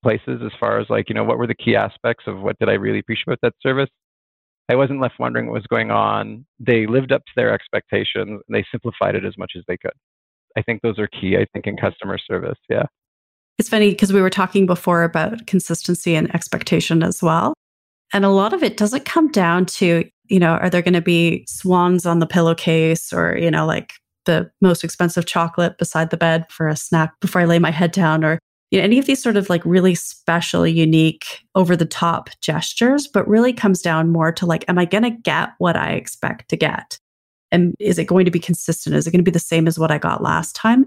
places 0.02 0.40
as 0.44 0.50
far 0.58 0.80
as 0.80 0.90
like, 0.90 1.08
you 1.08 1.14
know, 1.14 1.22
what 1.22 1.38
were 1.38 1.46
the 1.46 1.54
key 1.54 1.76
aspects 1.76 2.24
of 2.26 2.40
what 2.40 2.58
did 2.58 2.68
I 2.68 2.72
really 2.72 2.98
appreciate 2.98 3.28
about 3.28 3.38
that 3.42 3.54
service? 3.62 3.88
I 4.68 4.74
wasn't 4.74 5.00
left 5.00 5.18
wondering 5.18 5.46
what 5.46 5.54
was 5.54 5.66
going 5.68 5.90
on. 5.90 6.44
They 6.58 6.86
lived 6.86 7.12
up 7.12 7.24
to 7.26 7.32
their 7.36 7.52
expectations 7.52 8.40
and 8.48 8.54
they 8.56 8.64
simplified 8.70 9.14
it 9.14 9.24
as 9.24 9.36
much 9.38 9.52
as 9.56 9.62
they 9.68 9.76
could. 9.76 9.92
I 10.56 10.62
think 10.62 10.82
those 10.82 10.98
are 10.98 11.06
key, 11.06 11.36
I 11.36 11.46
think, 11.52 11.66
in 11.66 11.76
customer 11.76 12.18
service. 12.18 12.58
Yeah. 12.68 12.84
It's 13.58 13.68
funny 13.68 13.90
because 13.90 14.12
we 14.12 14.20
were 14.20 14.30
talking 14.30 14.66
before 14.66 15.02
about 15.04 15.46
consistency 15.46 16.14
and 16.14 16.32
expectation 16.34 17.02
as 17.02 17.22
well. 17.22 17.54
And 18.12 18.24
a 18.24 18.30
lot 18.30 18.52
of 18.52 18.62
it 18.62 18.76
doesn't 18.76 19.04
come 19.04 19.30
down 19.30 19.66
to, 19.66 20.08
you 20.26 20.38
know, 20.38 20.54
are 20.54 20.70
there 20.70 20.82
going 20.82 20.94
to 20.94 21.00
be 21.00 21.44
swans 21.48 22.06
on 22.06 22.18
the 22.18 22.26
pillowcase 22.26 23.12
or, 23.12 23.36
you 23.36 23.50
know, 23.50 23.66
like 23.66 23.94
the 24.24 24.50
most 24.60 24.84
expensive 24.84 25.26
chocolate 25.26 25.78
beside 25.78 26.10
the 26.10 26.16
bed 26.16 26.46
for 26.50 26.68
a 26.68 26.76
snack 26.76 27.18
before 27.20 27.40
I 27.40 27.44
lay 27.46 27.58
my 27.58 27.70
head 27.70 27.92
down 27.92 28.24
or 28.24 28.38
you 28.72 28.78
know, 28.78 28.84
any 28.84 28.98
of 28.98 29.04
these 29.04 29.22
sort 29.22 29.36
of 29.36 29.50
like 29.50 29.62
really 29.66 29.94
special, 29.94 30.66
unique, 30.66 31.44
over 31.54 31.76
the 31.76 31.84
top 31.84 32.30
gestures, 32.40 33.06
but 33.06 33.28
really 33.28 33.52
comes 33.52 33.82
down 33.82 34.08
more 34.08 34.32
to 34.32 34.46
like, 34.46 34.64
am 34.66 34.78
I 34.78 34.86
going 34.86 35.02
to 35.02 35.10
get 35.10 35.50
what 35.58 35.76
I 35.76 35.90
expect 35.90 36.48
to 36.48 36.56
get? 36.56 36.98
And 37.50 37.74
is 37.78 37.98
it 37.98 38.06
going 38.06 38.24
to 38.24 38.30
be 38.30 38.40
consistent? 38.40 38.96
Is 38.96 39.06
it 39.06 39.10
going 39.10 39.18
to 39.18 39.30
be 39.30 39.30
the 39.30 39.38
same 39.38 39.68
as 39.68 39.78
what 39.78 39.90
I 39.90 39.98
got 39.98 40.22
last 40.22 40.56
time? 40.56 40.86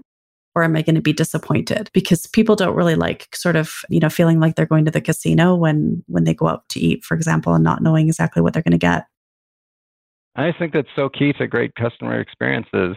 Or 0.56 0.62
am 0.62 0.74
I 0.74 0.80
going 0.80 0.94
to 0.94 1.02
be 1.02 1.12
disappointed? 1.12 1.90
Because 1.92 2.26
people 2.26 2.56
don't 2.56 2.74
really 2.74 2.94
like 2.94 3.28
sort 3.36 3.56
of, 3.56 3.74
you 3.90 4.00
know, 4.00 4.08
feeling 4.08 4.40
like 4.40 4.56
they're 4.56 4.64
going 4.64 4.86
to 4.86 4.90
the 4.90 5.02
casino 5.02 5.54
when 5.54 6.02
when 6.08 6.24
they 6.24 6.32
go 6.32 6.48
out 6.48 6.66
to 6.70 6.80
eat, 6.80 7.04
for 7.04 7.14
example, 7.14 7.52
and 7.52 7.62
not 7.62 7.82
knowing 7.82 8.08
exactly 8.08 8.40
what 8.40 8.54
they're 8.54 8.62
going 8.62 8.72
to 8.72 8.78
get. 8.78 9.04
I 10.34 10.52
think 10.58 10.72
that's 10.72 10.88
so 10.96 11.10
key 11.10 11.34
to 11.34 11.46
great 11.46 11.74
customer 11.74 12.18
experiences. 12.18 12.96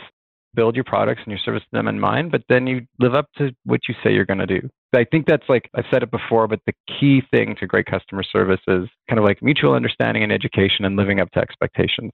Build 0.56 0.76
your 0.76 0.86
products 0.86 1.22
and 1.26 1.32
your 1.32 1.40
service 1.40 1.62
to 1.62 1.70
them 1.74 1.88
in 1.88 2.00
mind, 2.00 2.32
but 2.32 2.42
then 2.50 2.66
you 2.66 2.82
live 3.00 3.14
up 3.14 3.28
to 3.38 3.52
what 3.66 3.82
you 3.88 3.96
say 4.04 4.14
you're 4.14 4.26
going 4.26 4.40
to 4.40 4.48
do. 4.48 4.68
I 4.96 5.04
think 5.04 5.28
that's 5.28 5.48
like 5.50 5.70
I've 5.76 5.86
said 5.92 6.02
it 6.02 6.12
before, 6.12 6.48
but 6.48 6.62
the 6.66 6.74
key 7.00 7.22
thing 7.30 7.56
to 7.60 7.68
great 7.68 7.86
customer 7.86 8.24
service 8.24 8.62
is 8.68 8.88
kind 9.10 9.20
of 9.20 9.26
like 9.26 9.44
mutual 9.44 9.74
understanding 9.74 10.24
and 10.24 10.32
education 10.32 10.86
and 10.86 10.96
living 10.96 11.20
up 11.20 11.30
to 11.32 11.40
expectations. 11.40 12.12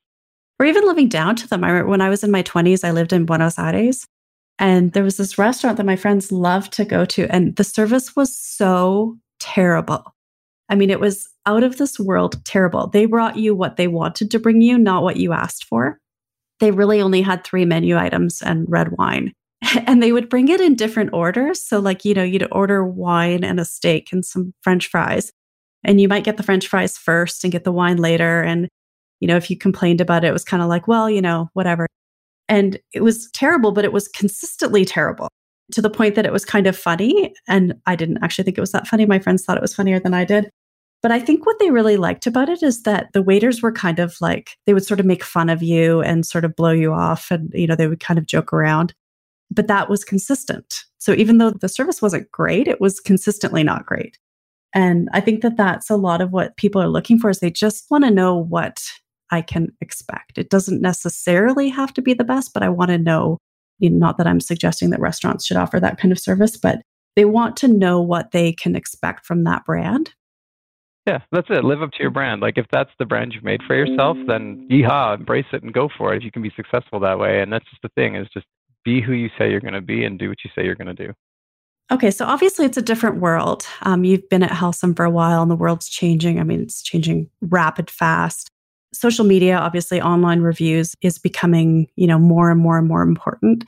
Or 0.60 0.66
even 0.66 0.86
living 0.86 1.08
down 1.08 1.36
to 1.38 1.48
them. 1.48 1.64
I 1.64 1.70
remember 1.70 1.92
when 1.92 2.02
I 2.02 2.10
was 2.10 2.24
in 2.24 2.32
my 2.32 2.42
20s, 2.42 2.84
I 2.84 2.92
lived 2.92 3.14
in 3.14 3.26
Buenos 3.26 3.60
Aires 3.60 4.08
and 4.60 4.94
there 4.94 5.04
was 5.04 5.18
this 5.18 5.38
restaurant 5.38 5.78
that 5.78 5.86
my 5.86 5.96
friends 5.96 6.32
loved 6.32 6.74
to 6.74 6.86
go 6.86 7.06
to, 7.06 7.28
and 7.34 7.56
the 7.56 7.64
service 7.64 8.16
was 8.16 8.38
so 8.38 9.18
terrible. 9.40 10.16
I 10.70 10.76
mean, 10.76 10.90
it 10.90 11.00
was 11.00 11.28
out 11.46 11.64
of 11.64 11.78
this 11.78 12.00
world 12.00 12.44
terrible. 12.46 12.88
They 12.88 13.06
brought 13.06 13.38
you 13.38 13.54
what 13.54 13.78
they 13.78 13.88
wanted 13.88 14.32
to 14.32 14.40
bring 14.40 14.62
you, 14.62 14.78
not 14.78 15.04
what 15.04 15.18
you 15.18 15.34
asked 15.34 15.66
for. 15.66 16.00
They 16.60 16.72
really 16.72 17.02
only 17.02 17.22
had 17.22 17.44
three 17.44 17.66
menu 17.66 17.98
items 17.98 18.42
and 18.42 18.66
red 18.68 18.98
wine. 18.98 19.34
And 19.88 20.02
they 20.02 20.12
would 20.12 20.30
bring 20.30 20.48
it 20.50 20.62
in 20.62 20.76
different 20.76 21.12
orders. 21.12 21.62
So, 21.62 21.80
like, 21.80 22.06
you 22.06 22.14
know, 22.14 22.24
you'd 22.24 22.48
order 22.52 22.86
wine 22.86 23.44
and 23.44 23.60
a 23.60 23.66
steak 23.66 24.10
and 24.12 24.24
some 24.24 24.54
French 24.62 24.88
fries. 24.88 25.32
And 25.84 26.00
you 26.00 26.08
might 26.08 26.24
get 26.24 26.38
the 26.38 26.44
French 26.44 26.68
fries 26.68 26.98
first 26.98 27.44
and 27.44 27.52
get 27.52 27.64
the 27.64 27.72
wine 27.72 27.98
later. 27.98 28.42
And, 28.42 28.68
you 29.20 29.28
know, 29.28 29.38
if 29.38 29.50
you 29.50 29.58
complained 29.58 30.02
about 30.02 30.24
it, 30.24 30.28
it 30.28 30.34
was 30.34 30.44
kind 30.44 30.64
of 30.64 30.70
like, 30.70 30.88
well, 30.88 31.10
you 31.10 31.22
know, 31.22 31.50
whatever. 31.54 31.88
And 32.48 32.80
it 32.94 33.02
was 33.02 33.30
terrible, 33.32 33.72
but 33.72 33.86
it 33.86 33.94
was 33.94 34.08
consistently 34.08 34.86
terrible 34.86 35.30
to 35.72 35.82
the 35.82 35.90
point 35.90 36.16
that 36.16 36.26
it 36.26 36.34
was 36.34 36.46
kind 36.46 36.68
of 36.68 36.78
funny. 36.78 37.34
And 37.48 37.74
I 37.86 37.96
didn't 37.96 38.24
actually 38.24 38.44
think 38.44 38.58
it 38.58 38.62
was 38.62 38.72
that 38.72 38.88
funny. 38.88 39.06
My 39.06 39.20
friends 39.20 39.44
thought 39.44 39.58
it 39.58 39.62
was 39.62 39.74
funnier 39.74 40.00
than 40.00 40.14
I 40.14 40.26
did. 40.26 40.50
But 41.02 41.12
I 41.12 41.20
think 41.20 41.46
what 41.46 41.60
they 41.60 41.72
really 41.72 41.98
liked 41.98 42.26
about 42.26 42.50
it 42.50 42.64
is 42.64 42.84
that 42.84 43.14
the 43.14 43.22
waiters 43.22 43.62
were 43.62 43.72
kind 43.72 44.00
of 44.00 44.16
like, 44.22 44.58
they 44.66 44.74
would 44.74 44.86
sort 44.86 45.00
of 45.00 45.06
make 45.06 45.24
fun 45.24 45.50
of 45.50 45.62
you 45.62 46.02
and 46.02 46.26
sort 46.26 46.46
of 46.46 46.56
blow 46.56 46.72
you 46.72 46.94
off. 46.94 47.30
And, 47.32 47.52
you 47.54 47.68
know, 47.68 47.76
they 47.76 47.88
would 47.88 48.00
kind 48.00 48.18
of 48.18 48.26
joke 48.26 48.54
around. 48.54 48.94
But 49.52 49.68
that 49.68 49.90
was 49.90 50.04
consistent. 50.04 50.84
So 50.98 51.14
even 51.14 51.38
though 51.38 51.52
the 51.52 51.70
service 51.70 52.02
wasn't 52.02 52.32
great, 52.32 52.68
it 52.68 52.82
was 52.82 53.00
consistently 53.00 53.64
not 53.64 53.86
great. 53.86 54.18
And 54.74 55.08
I 55.14 55.22
think 55.22 55.42
that 55.42 55.58
that's 55.58 55.90
a 55.90 55.96
lot 55.96 56.22
of 56.22 56.32
what 56.32 56.58
people 56.58 56.82
are 56.82 56.90
looking 56.90 57.20
for 57.20 57.30
is 57.30 57.40
they 57.40 57.52
just 57.52 57.86
want 57.92 58.04
to 58.04 58.12
know 58.12 58.36
what 58.36 58.84
I 59.36 59.42
can 59.42 59.68
expect. 59.82 60.38
It 60.38 60.50
doesn't 60.50 60.82
necessarily 60.82 61.70
have 61.70 61.94
to 61.96 62.02
be 62.02 62.14
the 62.14 62.24
best, 62.24 62.54
but 62.54 62.64
I 62.64 62.70
want 62.70 62.90
to 62.92 62.98
know, 62.98 63.38
not 63.82 64.18
that 64.18 64.28
I'm 64.28 64.40
suggesting 64.40 64.90
that 64.92 65.02
restaurants 65.02 65.46
should 65.46 65.58
offer 65.58 65.80
that 65.80 65.98
kind 65.98 66.12
of 66.14 66.20
service, 66.20 66.56
but 66.56 66.82
they 67.18 67.26
want 67.26 67.58
to 67.58 67.68
know 67.68 68.02
what 68.02 68.32
they 68.32 68.54
can 68.54 68.76
expect 68.76 69.26
from 69.26 69.44
that 69.44 69.66
brand. 69.66 70.14
Yeah, 71.06 71.20
that's 71.32 71.50
it. 71.50 71.64
Live 71.66 71.84
up 71.84 71.92
to 71.92 72.02
your 72.02 72.12
brand. 72.12 72.42
Like 72.42 72.58
if 72.58 72.66
that's 72.72 72.90
the 72.98 73.06
brand 73.06 73.34
you've 73.34 73.44
made 73.44 73.62
for 73.68 73.76
yourself, 73.76 74.18
then 74.28 74.68
yeehaw, 74.72 75.16
embrace 75.16 75.46
it 75.54 75.62
and 75.62 75.74
go 75.74 75.90
for 75.98 76.14
it 76.14 76.18
if 76.18 76.24
you 76.24 76.32
can 76.32 76.42
be 76.42 76.52
successful 76.56 77.00
that 77.02 77.20
way. 77.20 77.42
And 77.42 77.52
that's 77.52 77.70
just 77.70 77.82
the 77.82 77.90
thing 77.90 78.16
is 78.16 78.28
just 78.34 78.48
be 78.84 79.02
who 79.02 79.12
you 79.12 79.30
say 79.38 79.52
you're 79.52 79.60
going 79.60 79.74
to 79.74 79.82
be 79.82 80.06
and 80.06 80.18
do 80.18 80.30
what 80.30 80.38
you 80.44 80.50
say 80.56 80.64
you're 80.64 80.76
going 80.76 80.96
to 80.96 81.08
do. 81.08 81.14
Okay, 81.92 82.10
so 82.10 82.26
obviously 82.26 82.66
it's 82.66 82.78
a 82.78 82.82
different 82.82 83.18
world. 83.18 83.68
Um, 83.84 84.04
you've 84.04 84.28
been 84.30 84.42
at 84.42 84.50
Helcim 84.50 84.96
for 84.96 85.06
a 85.06 85.10
while 85.12 85.44
and 85.44 85.52
the 85.52 85.56
world's 85.56 85.90
changing. 85.90 86.40
I 86.40 86.44
mean, 86.44 86.62
it's 86.62 86.82
changing 86.82 87.30
rapid 87.42 87.92
fast 87.92 88.50
social 88.96 89.26
media, 89.26 89.58
obviously 89.58 90.02
online 90.02 90.42
reviews 90.42 90.96
is 91.02 91.18
becoming, 91.18 91.88
you 91.96 92.08
know, 92.08 92.20
more 92.20 92.50
and 92.50 92.60
more 92.60 92.78
and 92.78 92.88
more 92.88 93.02
important. 93.02 93.66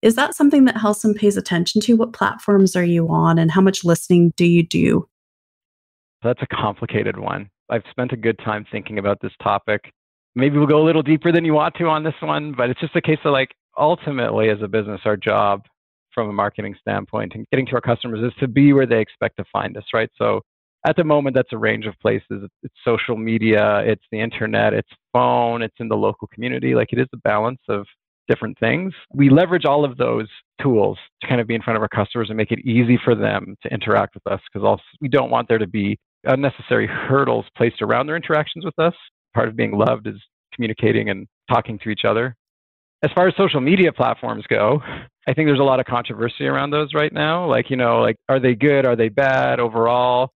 Is 0.00 0.14
that 0.14 0.34
something 0.34 0.64
that 0.66 0.76
Helcim 0.76 1.14
pays 1.16 1.36
attention 1.36 1.80
to? 1.82 1.94
What 1.94 2.12
platforms 2.12 2.76
are 2.76 2.84
you 2.84 3.08
on 3.08 3.38
and 3.38 3.50
how 3.50 3.60
much 3.60 3.84
listening 3.84 4.32
do 4.36 4.44
you 4.44 4.62
do? 4.62 5.08
That's 6.22 6.42
a 6.42 6.46
complicated 6.46 7.18
one. 7.18 7.50
I've 7.70 7.82
spent 7.90 8.12
a 8.12 8.16
good 8.16 8.38
time 8.44 8.64
thinking 8.70 8.98
about 8.98 9.18
this 9.20 9.32
topic. 9.42 9.92
Maybe 10.34 10.56
we'll 10.56 10.66
go 10.66 10.80
a 10.80 10.86
little 10.86 11.02
deeper 11.02 11.32
than 11.32 11.44
you 11.44 11.54
want 11.54 11.74
to 11.76 11.86
on 11.86 12.04
this 12.04 12.14
one, 12.20 12.54
but 12.56 12.70
it's 12.70 12.80
just 12.80 12.96
a 12.96 13.02
case 13.02 13.18
of 13.24 13.32
like 13.32 13.50
ultimately 13.76 14.50
as 14.50 14.58
a 14.62 14.68
business, 14.68 15.00
our 15.04 15.16
job 15.16 15.62
from 16.12 16.28
a 16.28 16.32
marketing 16.32 16.74
standpoint 16.80 17.32
and 17.34 17.46
getting 17.50 17.66
to 17.66 17.72
our 17.72 17.80
customers 17.80 18.20
is 18.24 18.32
to 18.40 18.48
be 18.48 18.72
where 18.72 18.86
they 18.86 19.00
expect 19.00 19.36
to 19.36 19.44
find 19.52 19.76
us, 19.76 19.84
right? 19.92 20.10
So 20.16 20.40
at 20.86 20.96
the 20.96 21.04
moment, 21.04 21.34
that's 21.34 21.52
a 21.52 21.58
range 21.58 21.86
of 21.86 21.98
places. 22.00 22.48
It's 22.62 22.74
social 22.84 23.16
media, 23.16 23.80
it's 23.80 24.04
the 24.12 24.20
internet, 24.20 24.74
it's 24.74 24.88
phone, 25.12 25.62
it's 25.62 25.74
in 25.80 25.88
the 25.88 25.96
local 25.96 26.28
community. 26.28 26.74
Like 26.74 26.92
it 26.92 26.98
is 26.98 27.08
a 27.12 27.18
balance 27.18 27.60
of 27.68 27.86
different 28.28 28.58
things. 28.58 28.92
We 29.12 29.30
leverage 29.30 29.64
all 29.64 29.84
of 29.84 29.96
those 29.96 30.28
tools 30.62 30.98
to 31.22 31.26
kind 31.28 31.40
of 31.40 31.46
be 31.46 31.54
in 31.54 31.62
front 31.62 31.76
of 31.76 31.82
our 31.82 31.88
customers 31.88 32.28
and 32.28 32.36
make 32.36 32.52
it 32.52 32.60
easy 32.60 32.98
for 33.02 33.14
them 33.14 33.56
to 33.62 33.68
interact 33.72 34.14
with 34.14 34.26
us 34.26 34.40
because 34.52 34.78
we 35.00 35.08
don't 35.08 35.30
want 35.30 35.48
there 35.48 35.58
to 35.58 35.66
be 35.66 35.98
unnecessary 36.24 36.86
hurdles 36.86 37.46
placed 37.56 37.80
around 37.82 38.06
their 38.06 38.16
interactions 38.16 38.64
with 38.64 38.78
us. 38.78 38.94
Part 39.34 39.48
of 39.48 39.56
being 39.56 39.72
loved 39.72 40.06
is 40.06 40.16
communicating 40.54 41.10
and 41.10 41.26
talking 41.50 41.78
to 41.80 41.90
each 41.90 42.04
other. 42.04 42.36
As 43.02 43.10
far 43.14 43.28
as 43.28 43.34
social 43.36 43.60
media 43.60 43.92
platforms 43.92 44.44
go, 44.48 44.82
I 45.28 45.32
think 45.32 45.46
there's 45.48 45.60
a 45.60 45.64
lot 45.64 45.78
of 45.80 45.86
controversy 45.86 46.46
around 46.46 46.70
those 46.70 46.94
right 46.94 47.12
now. 47.12 47.48
Like, 47.48 47.70
you 47.70 47.76
know, 47.76 48.00
like 48.00 48.16
are 48.28 48.40
they 48.40 48.54
good? 48.54 48.84
Are 48.86 48.96
they 48.96 49.08
bad 49.08 49.60
overall? 49.60 50.32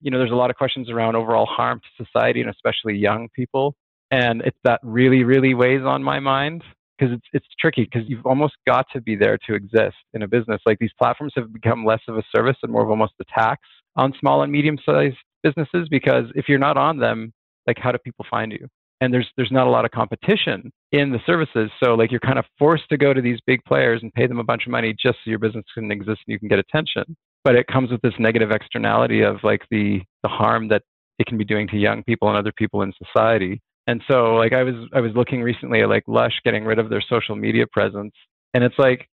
You 0.00 0.10
know, 0.10 0.18
there's 0.18 0.30
a 0.30 0.36
lot 0.36 0.50
of 0.50 0.56
questions 0.56 0.90
around 0.90 1.16
overall 1.16 1.46
harm 1.46 1.80
to 1.80 2.04
society 2.04 2.40
and 2.40 2.50
especially 2.50 2.96
young 2.96 3.28
people. 3.34 3.74
And 4.10 4.42
it's 4.42 4.58
that 4.64 4.80
really, 4.82 5.24
really 5.24 5.54
weighs 5.54 5.82
on 5.82 6.02
my 6.02 6.20
mind 6.20 6.62
because 6.98 7.14
it's 7.14 7.26
it's 7.32 7.46
tricky 7.58 7.84
because 7.84 8.08
you've 8.08 8.24
almost 8.24 8.54
got 8.66 8.86
to 8.92 9.00
be 9.00 9.16
there 9.16 9.38
to 9.46 9.54
exist 9.54 9.96
in 10.12 10.22
a 10.22 10.28
business. 10.28 10.60
Like 10.66 10.78
these 10.78 10.92
platforms 10.98 11.32
have 11.36 11.52
become 11.52 11.84
less 11.84 12.00
of 12.08 12.16
a 12.16 12.22
service 12.34 12.56
and 12.62 12.72
more 12.72 12.82
of 12.82 12.90
almost 12.90 13.14
a 13.20 13.24
tax 13.36 13.62
on 13.96 14.12
small 14.20 14.42
and 14.42 14.52
medium 14.52 14.78
sized 14.84 15.16
businesses 15.42 15.88
because 15.90 16.24
if 16.34 16.48
you're 16.48 16.58
not 16.58 16.76
on 16.76 16.98
them, 16.98 17.32
like 17.66 17.78
how 17.78 17.92
do 17.92 17.98
people 17.98 18.26
find 18.30 18.52
you? 18.52 18.68
And 19.00 19.12
there's 19.12 19.28
there's 19.36 19.52
not 19.52 19.66
a 19.66 19.70
lot 19.70 19.84
of 19.84 19.90
competition 19.90 20.70
in 20.92 21.10
the 21.10 21.18
services. 21.26 21.70
So 21.82 21.94
like 21.94 22.10
you're 22.10 22.20
kind 22.20 22.38
of 22.38 22.44
forced 22.58 22.88
to 22.90 22.96
go 22.96 23.12
to 23.12 23.20
these 23.20 23.38
big 23.46 23.64
players 23.64 24.00
and 24.02 24.12
pay 24.14 24.26
them 24.26 24.38
a 24.38 24.44
bunch 24.44 24.66
of 24.66 24.70
money 24.70 24.92
just 24.92 25.18
so 25.24 25.30
your 25.30 25.38
business 25.38 25.64
can 25.74 25.90
exist 25.90 26.20
and 26.26 26.32
you 26.32 26.38
can 26.38 26.48
get 26.48 26.58
attention. 26.58 27.16
But 27.44 27.56
it 27.56 27.66
comes 27.66 27.90
with 27.90 28.00
this 28.00 28.14
negative 28.18 28.50
externality 28.50 29.22
of 29.22 29.36
like 29.42 29.62
the 29.70 30.00
the 30.22 30.28
harm 30.28 30.68
that 30.68 30.82
it 31.18 31.26
can 31.26 31.38
be 31.38 31.44
doing 31.44 31.68
to 31.68 31.76
young 31.76 32.02
people 32.02 32.28
and 32.28 32.36
other 32.36 32.52
people 32.52 32.82
in 32.82 32.92
society. 33.04 33.60
And 33.86 34.02
so 34.10 34.34
like 34.34 34.52
I 34.52 34.62
was 34.62 34.74
I 34.94 35.00
was 35.00 35.12
looking 35.14 35.42
recently 35.42 35.82
at 35.82 35.88
like 35.88 36.04
Lush 36.06 36.40
getting 36.44 36.64
rid 36.64 36.78
of 36.78 36.88
their 36.88 37.02
social 37.08 37.36
media 37.36 37.66
presence 37.70 38.14
and 38.54 38.64
it's 38.64 38.78
like 38.78 39.08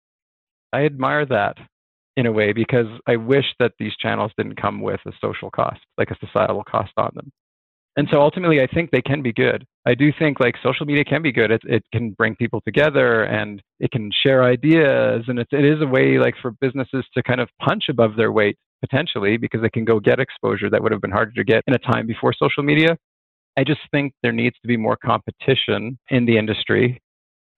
I 0.73 0.85
admire 0.85 1.25
that 1.27 1.57
in 2.17 2.27
a 2.27 2.33
way 2.33 2.53
because 2.53 2.87
I 3.07 3.17
wish 3.17 3.47
that 3.61 3.73
these 3.79 3.97
channels 3.97 4.33
didn't 4.37 4.61
come 4.61 4.81
with 4.81 5.01
a 5.07 5.13
social 5.21 5.51
cost, 5.51 5.81
like 5.97 6.11
a 6.11 6.17
societal 6.19 6.65
cost 6.65 6.93
on 6.97 7.13
them. 7.15 7.31
And 7.97 8.07
so 8.13 8.21
ultimately 8.21 8.61
I 8.61 8.67
think 8.67 8.91
they 8.91 9.03
can 9.03 9.23
be 9.23 9.33
good. 9.33 9.65
I 9.85 9.95
do 9.95 10.13
think 10.17 10.39
like 10.39 10.55
social 10.63 10.87
media 10.87 11.05
can 11.05 11.23
be 11.23 11.33
good. 11.33 11.51
It 11.51 11.63
it 11.65 11.83
can 11.93 12.11
bring 12.11 12.37
people 12.37 12.61
together 12.61 13.25
and 13.25 13.61
it 13.81 13.91
can 13.91 14.11
share 14.23 14.45
ideas 14.45 15.25
and 15.29 15.39
it's 15.39 15.53
it 15.53 15.65
is 15.65 15.83
a 15.83 15.87
way 15.87 16.19
like 16.19 16.35
for 16.41 16.53
businesses 16.61 17.05
to 17.15 17.23
kind 17.23 17.41
of 17.41 17.49
punch 17.61 17.85
above 17.89 18.17
their 18.17 18.31
weight 18.31 18.57
potentially 18.81 19.37
because 19.37 19.61
they 19.63 19.71
can 19.71 19.85
go 19.85 19.99
get 19.99 20.21
exposure 20.21 20.71
that 20.71 20.83
would 20.83 20.93
have 20.93 21.01
been 21.01 21.11
harder 21.11 21.33
to 21.33 21.45
get 21.45 21.65
in 21.67 21.75
a 21.75 21.79
time 21.79 22.07
before 22.07 22.33
social 22.33 22.63
media. 22.63 22.97
I 23.57 23.65
just 23.65 23.81
think 23.91 24.13
there 24.23 24.33
needs 24.33 24.57
to 24.63 24.69
be 24.69 24.77
more 24.77 24.97
competition 24.97 25.99
in 26.11 26.27
the 26.27 26.39
industry. 26.39 27.01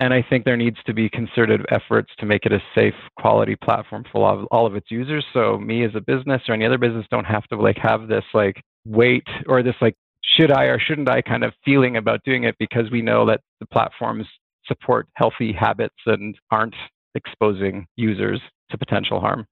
And 0.00 0.14
I 0.14 0.24
think 0.30 0.46
there 0.46 0.56
needs 0.56 0.78
to 0.86 0.94
be 0.94 1.10
concerted 1.10 1.66
efforts 1.70 2.10
to 2.20 2.26
make 2.26 2.46
it 2.46 2.52
a 2.52 2.62
safe 2.74 2.94
quality 3.18 3.54
platform 3.62 4.04
for 4.10 4.24
all 4.24 4.40
of, 4.40 4.46
all 4.50 4.66
of 4.66 4.74
its 4.74 4.90
users. 4.90 5.26
So 5.34 5.58
me 5.58 5.84
as 5.84 5.90
a 5.94 6.00
business 6.00 6.40
or 6.48 6.54
any 6.54 6.64
other 6.64 6.78
business 6.78 7.04
don't 7.10 7.26
have 7.26 7.46
to 7.48 7.56
like 7.56 7.76
have 7.76 8.08
this 8.08 8.24
like 8.32 8.62
weight 8.86 9.26
or 9.46 9.62
this 9.62 9.74
like 9.82 9.94
should 10.22 10.52
I 10.52 10.64
or 10.64 10.78
shouldn't 10.78 11.08
I 11.08 11.22
kind 11.22 11.44
of 11.44 11.52
feeling 11.64 11.96
about 11.96 12.20
doing 12.24 12.44
it 12.44 12.56
because 12.58 12.90
we 12.90 13.02
know 13.02 13.26
that 13.26 13.40
the 13.60 13.66
platforms 13.66 14.26
support 14.66 15.08
healthy 15.14 15.52
habits 15.52 15.96
and 16.06 16.36
aren't 16.50 16.76
exposing 17.14 17.86
users 17.96 18.40
to 18.70 18.78
potential 18.78 19.20
harm. 19.20 19.46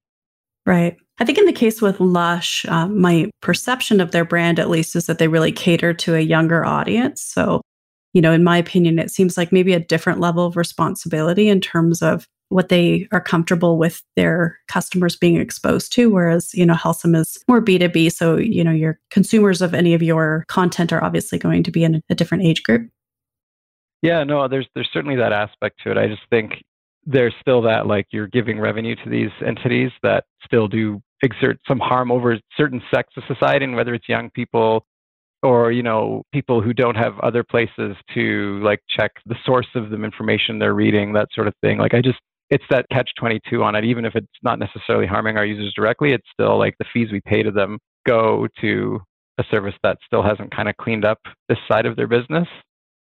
Right. 0.67 0.97
I 1.19 1.25
think 1.25 1.39
in 1.39 1.47
the 1.47 1.53
case 1.53 1.81
with 1.81 1.99
Lush, 1.99 2.65
um, 2.67 3.01
my 3.01 3.31
perception 3.41 4.01
of 4.01 4.11
their 4.11 4.25
brand, 4.25 4.59
at 4.59 4.69
least, 4.69 4.95
is 4.95 5.07
that 5.07 5.19
they 5.19 5.27
really 5.27 5.51
cater 5.51 5.95
to 5.95 6.15
a 6.15 6.21
younger 6.21 6.65
audience. 6.65 7.23
So, 7.23 7.63
you 8.13 8.21
know, 8.21 8.33
in 8.33 8.45
my 8.45 8.59
opinion, 8.59 8.99
it 8.99 9.11
seems 9.11 9.37
like 9.37 9.51
maybe 9.51 9.73
a 9.73 9.81
different 9.81 10.21
level 10.21 10.45
of 10.45 10.57
responsibility 10.57 11.49
in 11.49 11.61
terms 11.61 12.03
of 12.03 12.27
what 12.51 12.69
they 12.69 13.07
are 13.13 13.21
comfortable 13.21 13.79
with 13.79 14.03
their 14.17 14.59
customers 14.69 15.17
being 15.17 15.37
exposed 15.37 15.93
to. 15.93 16.11
Whereas, 16.11 16.55
you 16.55 16.65
know, 16.65 16.75
Helcim 16.75 17.15
is 17.15 17.39
more 17.47 17.63
B2B. 17.63 18.13
So, 18.13 18.37
you 18.37 18.65
know, 18.65 18.73
your 18.73 18.99
consumers 19.11 19.61
of 19.61 19.75
any 19.75 19.95
of 19.95 20.03
your 20.03 20.45
content 20.49 20.93
are 20.93 21.03
obviously 21.03 21.39
going 21.39 21.63
to 21.65 21.71
be 21.71 21.85
in 21.85 22.03
a 22.09 22.15
different 22.15 22.45
age 22.45 22.63
group. 22.63 22.89
Yeah, 24.03 24.23
no, 24.25 24.47
there's 24.47 24.69
there's 24.75 24.89
certainly 24.93 25.17
that 25.17 25.33
aspect 25.33 25.81
to 25.83 25.91
it. 25.91 25.99
I 25.99 26.07
just 26.07 26.23
think 26.31 26.63
there's 27.05 27.35
still 27.41 27.63
that 27.63 27.87
like 27.87 28.07
you're 28.11 28.29
giving 28.29 28.61
revenue 28.61 28.95
to 28.95 29.11
these 29.11 29.31
entities 29.45 29.91
that 30.03 30.25
still 30.45 30.69
do 30.69 31.01
exert 31.23 31.59
some 31.67 31.81
harm 31.81 32.13
over 32.13 32.39
certain 32.57 32.81
sects 32.93 33.15
of 33.17 33.25
society 33.27 33.65
and 33.65 33.75
whether 33.75 33.95
it's 33.95 34.09
young 34.09 34.31
people 34.31 34.85
or 35.43 35.73
you 35.73 35.83
know 35.83 36.23
people 36.33 36.61
who 36.61 36.73
don't 36.73 36.97
have 36.97 37.19
other 37.21 37.43
places 37.43 37.97
to 38.15 38.61
like 38.63 38.81
check 38.89 39.13
the 39.27 39.37
source 39.45 39.67
of 39.75 39.91
the 39.91 40.03
information 40.03 40.59
they're 40.59 40.75
reading 40.75 41.13
that 41.13 41.29
sort 41.33 41.49
of 41.49 41.55
thing 41.61 41.79
like 41.79 41.95
i 41.95 42.01
just 42.01 42.19
it's 42.51 42.65
that 42.71 42.87
catch 42.91 43.11
22 43.19 43.63
on 43.63 43.75
it 43.75 43.85
even 43.85 44.05
if 44.05 44.15
it's 44.15 44.27
not 44.43 44.59
necessarily 44.59 45.07
harming 45.07 45.37
our 45.37 45.45
users 45.45 45.73
directly 45.75 46.13
it's 46.13 46.27
still 46.33 46.59
like 46.59 46.75
the 46.79 46.85
fees 46.93 47.09
we 47.13 47.21
pay 47.21 47.43
to 47.43 47.51
them 47.51 47.79
go 48.07 48.49
to 48.61 49.01
a 49.39 49.45
service 49.51 49.75
that 49.83 49.99
still 50.05 50.23
hasn't 50.23 50.55
kind 50.55 50.69
of 50.69 50.77
cleaned 50.77 51.05
up 51.05 51.19
this 51.49 51.59
side 51.71 51.87
of 51.87 51.97
their 51.97 52.09
business. 52.09 52.49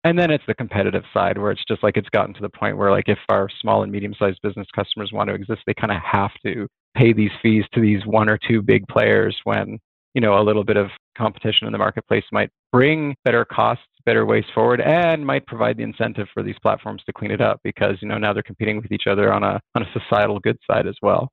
And 0.05 0.19
then 0.19 0.31
it's 0.31 0.45
the 0.47 0.55
competitive 0.55 1.05
side 1.13 1.39
where 1.39 1.53
it's 1.53 1.65
just 1.69 1.83
like 1.83 1.97
it's 1.97 2.09
gotten 2.09 2.35
to 2.35 2.41
the 2.41 2.49
point 2.49 2.77
where 2.77 2.91
like 2.91 3.09
if 3.09 3.19
our 3.29 3.49
small 3.61 3.83
and 3.83 3.93
medium 3.93 4.15
sized 4.19 4.41
business 4.43 4.67
customers 4.75 5.13
want 5.13 5.29
to 5.29 5.35
exist, 5.35 5.61
they 5.67 5.75
kind 5.75 5.93
of 5.93 5.99
have 6.03 6.33
to 6.45 6.67
pay 6.97 7.13
these 7.13 7.31
fees 7.41 7.65
to 7.73 7.81
these 7.81 8.05
one 8.05 8.29
or 8.29 8.39
two 8.49 8.63
big 8.63 8.87
players 8.89 9.37
when, 9.45 9.79
you 10.15 10.21
know, 10.21 10.39
a 10.39 10.43
little 10.43 10.65
bit 10.65 10.77
of 10.77 10.89
competition 11.17 11.67
in 11.67 11.73
the 11.73 11.79
marketplace 11.79 12.25
might 12.33 12.51
bring 12.73 13.15
better 13.25 13.45
costs, 13.45 13.85
better 14.05 14.27
ways 14.27 14.45
forward, 14.55 14.81
and 14.81 15.27
might 15.27 15.47
provide 15.47 15.77
the 15.77 15.83
incentive 15.83 16.29
for 16.33 16.43
these 16.43 16.57
platforms 16.63 17.03
to 17.07 17.13
clean 17.13 17.31
it 17.31 17.41
up 17.41 17.61
because, 17.63 17.97
you 18.01 18.09
know, 18.09 18.19
now 18.19 18.33
they're 18.33 18.43
competing 18.43 18.81
with 18.81 18.93
each 18.93 19.07
other 19.07 19.33
on 19.33 19.43
a 19.43 19.61
on 19.75 19.83
a 19.83 19.93
societal 19.93 20.39
good 20.39 20.59
side 20.71 20.87
as 20.87 20.97
well. 21.03 21.31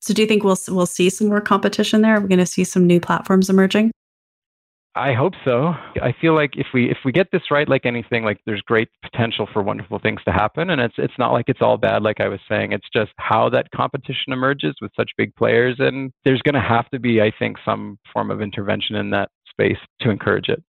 So 0.00 0.14
do 0.14 0.22
you 0.22 0.28
think 0.28 0.44
we'll 0.44 0.58
we'll 0.68 0.86
see 0.86 1.10
some 1.10 1.28
more 1.28 1.40
competition 1.40 2.02
there? 2.02 2.16
Are 2.16 2.20
we 2.20 2.28
going 2.28 2.38
to 2.38 2.46
see 2.46 2.64
some 2.64 2.86
new 2.86 3.00
platforms 3.00 3.50
emerging? 3.50 3.92
I 4.96 5.12
hope 5.12 5.34
so. 5.44 5.72
I 6.02 6.12
feel 6.20 6.34
like 6.34 6.56
if 6.56 6.66
we 6.74 6.90
if 6.90 6.98
we 7.04 7.12
get 7.12 7.28
this 7.30 7.50
right, 7.50 7.68
like 7.68 7.86
anything, 7.86 8.24
like 8.24 8.40
there's 8.44 8.60
great 8.62 8.88
potential 9.02 9.48
for 9.52 9.62
wonderful 9.62 10.00
things 10.00 10.20
to 10.24 10.32
happen, 10.32 10.70
and 10.70 10.80
it's 10.80 10.96
it's 10.98 11.14
not 11.16 11.32
like 11.32 11.44
it's 11.48 11.62
all 11.62 11.76
bad. 11.76 12.02
Like 12.02 12.20
I 12.20 12.26
was 12.26 12.40
saying, 12.48 12.72
it's 12.72 12.88
just 12.92 13.12
how 13.16 13.48
that 13.50 13.70
competition 13.70 14.32
emerges 14.32 14.74
with 14.80 14.90
such 14.96 15.12
big 15.16 15.34
players, 15.36 15.76
and 15.78 16.12
there's 16.24 16.42
going 16.42 16.56
to 16.56 16.60
have 16.60 16.90
to 16.90 16.98
be, 16.98 17.20
I 17.22 17.30
think, 17.38 17.56
some 17.64 17.98
form 18.12 18.32
of 18.32 18.42
intervention 18.42 18.96
in 18.96 19.10
that 19.10 19.28
space 19.48 19.78
to 20.00 20.10
encourage 20.10 20.48
it. 20.48 20.62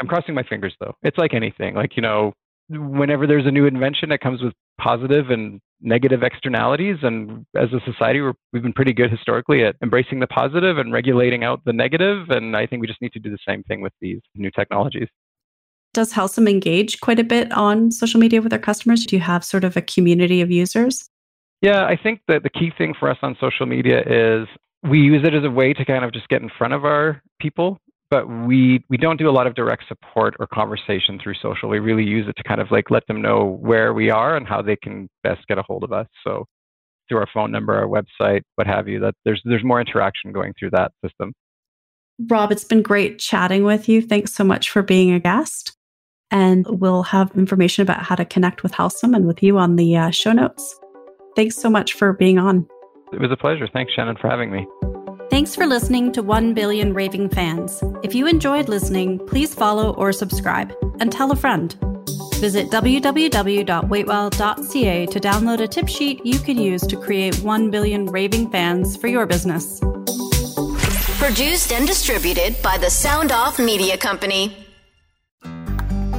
I'm 0.00 0.06
crossing 0.06 0.34
my 0.34 0.42
fingers 0.42 0.74
though. 0.80 0.94
It's 1.02 1.18
like 1.18 1.34
anything. 1.34 1.74
Like 1.74 1.96
you 1.96 2.02
know, 2.02 2.32
whenever 2.68 3.26
there's 3.26 3.46
a 3.46 3.50
new 3.50 3.66
invention, 3.66 4.12
it 4.12 4.20
comes 4.20 4.42
with 4.42 4.52
positive 4.78 5.30
and 5.30 5.60
negative 5.80 6.22
externalities. 6.22 6.96
And 7.02 7.44
as 7.54 7.68
a 7.72 7.80
society, 7.90 8.20
we 8.20 8.32
have 8.54 8.62
been 8.62 8.72
pretty 8.72 8.92
good 8.92 9.10
historically 9.10 9.64
at 9.64 9.76
embracing 9.82 10.20
the 10.20 10.26
positive 10.26 10.78
and 10.78 10.92
regulating 10.92 11.44
out 11.44 11.62
the 11.64 11.72
negative. 11.72 12.30
And 12.30 12.56
I 12.56 12.66
think 12.66 12.80
we 12.80 12.86
just 12.86 13.02
need 13.02 13.12
to 13.12 13.20
do 13.20 13.30
the 13.30 13.38
same 13.46 13.62
thing 13.64 13.80
with 13.80 13.92
these 14.00 14.20
new 14.34 14.50
technologies. 14.50 15.08
Does 15.94 16.12
Helcim 16.12 16.48
engage 16.48 17.00
quite 17.00 17.18
a 17.18 17.24
bit 17.24 17.50
on 17.52 17.90
social 17.90 18.20
media 18.20 18.42
with 18.42 18.50
their 18.50 18.58
customers? 18.58 19.06
Do 19.06 19.16
you 19.16 19.22
have 19.22 19.44
sort 19.44 19.64
of 19.64 19.76
a 19.76 19.82
community 19.82 20.40
of 20.40 20.50
users? 20.50 21.08
Yeah, 21.62 21.86
I 21.86 21.96
think 21.96 22.20
that 22.28 22.42
the 22.42 22.50
key 22.50 22.70
thing 22.76 22.94
for 22.98 23.08
us 23.08 23.16
on 23.22 23.36
social 23.40 23.64
media 23.64 24.02
is 24.02 24.46
we 24.82 25.00
use 25.00 25.22
it 25.24 25.32
as 25.34 25.44
a 25.44 25.50
way 25.50 25.72
to 25.72 25.84
kind 25.84 26.04
of 26.04 26.12
just 26.12 26.28
get 26.28 26.42
in 26.42 26.50
front 26.58 26.74
of 26.74 26.84
our 26.84 27.22
people 27.40 27.78
but 28.10 28.26
we 28.28 28.84
we 28.88 28.96
don't 28.96 29.16
do 29.16 29.28
a 29.28 29.32
lot 29.32 29.46
of 29.46 29.54
direct 29.54 29.84
support 29.88 30.34
or 30.38 30.46
conversation 30.46 31.18
through 31.22 31.34
social. 31.42 31.68
We 31.68 31.78
really 31.78 32.04
use 32.04 32.28
it 32.28 32.36
to 32.36 32.42
kind 32.42 32.60
of 32.60 32.70
like 32.70 32.90
let 32.90 33.06
them 33.06 33.20
know 33.20 33.58
where 33.60 33.92
we 33.92 34.10
are 34.10 34.36
and 34.36 34.46
how 34.46 34.62
they 34.62 34.76
can 34.76 35.08
best 35.22 35.46
get 35.48 35.58
a 35.58 35.62
hold 35.62 35.84
of 35.84 35.92
us. 35.92 36.06
So 36.24 36.44
through 37.08 37.18
our 37.18 37.28
phone 37.32 37.50
number, 37.50 37.74
our 37.74 37.86
website, 37.86 38.42
what 38.56 38.66
have 38.66 38.88
you, 38.88 39.00
that 39.00 39.14
there's 39.24 39.40
there's 39.44 39.64
more 39.64 39.80
interaction 39.80 40.32
going 40.32 40.52
through 40.58 40.70
that 40.70 40.92
system. 41.04 41.32
Rob, 42.28 42.50
it's 42.50 42.64
been 42.64 42.82
great 42.82 43.18
chatting 43.18 43.64
with 43.64 43.88
you. 43.88 44.00
Thanks 44.00 44.32
so 44.32 44.44
much 44.44 44.70
for 44.70 44.82
being 44.82 45.12
a 45.12 45.20
guest. 45.20 45.76
And 46.30 46.66
we'll 46.68 47.04
have 47.04 47.30
information 47.36 47.82
about 47.82 48.02
how 48.02 48.14
to 48.16 48.24
connect 48.24 48.62
with 48.62 48.72
Helcim 48.72 49.14
and 49.14 49.26
with 49.26 49.42
you 49.42 49.58
on 49.58 49.76
the 49.76 49.96
uh, 49.96 50.10
show 50.10 50.32
notes. 50.32 50.74
Thanks 51.36 51.56
so 51.56 51.70
much 51.70 51.92
for 51.92 52.14
being 52.14 52.38
on. 52.38 52.66
It 53.12 53.20
was 53.20 53.30
a 53.30 53.36
pleasure. 53.36 53.68
Thanks, 53.72 53.92
Shannon, 53.92 54.16
for 54.16 54.28
having 54.28 54.50
me. 54.50 54.66
Thanks 55.36 55.52
for 55.54 55.66
listening 55.66 56.12
to 56.12 56.22
1 56.22 56.54
Billion 56.54 56.94
Raving 56.94 57.28
Fans. 57.28 57.84
If 58.02 58.14
you 58.14 58.26
enjoyed 58.26 58.70
listening, 58.70 59.18
please 59.18 59.54
follow 59.54 59.92
or 59.96 60.10
subscribe 60.10 60.72
and 60.98 61.12
tell 61.12 61.30
a 61.30 61.36
friend. 61.36 61.76
Visit 62.36 62.70
www.waitwell.ca 62.70 65.06
to 65.06 65.20
download 65.20 65.60
a 65.60 65.68
tip 65.68 65.88
sheet 65.88 66.24
you 66.24 66.38
can 66.38 66.56
use 66.56 66.86
to 66.86 66.96
create 66.96 67.38
1 67.40 67.70
billion 67.70 68.06
raving 68.06 68.50
fans 68.50 68.96
for 68.96 69.08
your 69.08 69.26
business. 69.26 69.78
Produced 71.18 71.70
and 71.70 71.86
distributed 71.86 72.56
by 72.62 72.78
the 72.78 72.88
Sound 72.88 73.30
Off 73.30 73.58
Media 73.58 73.98
Company. 73.98 74.65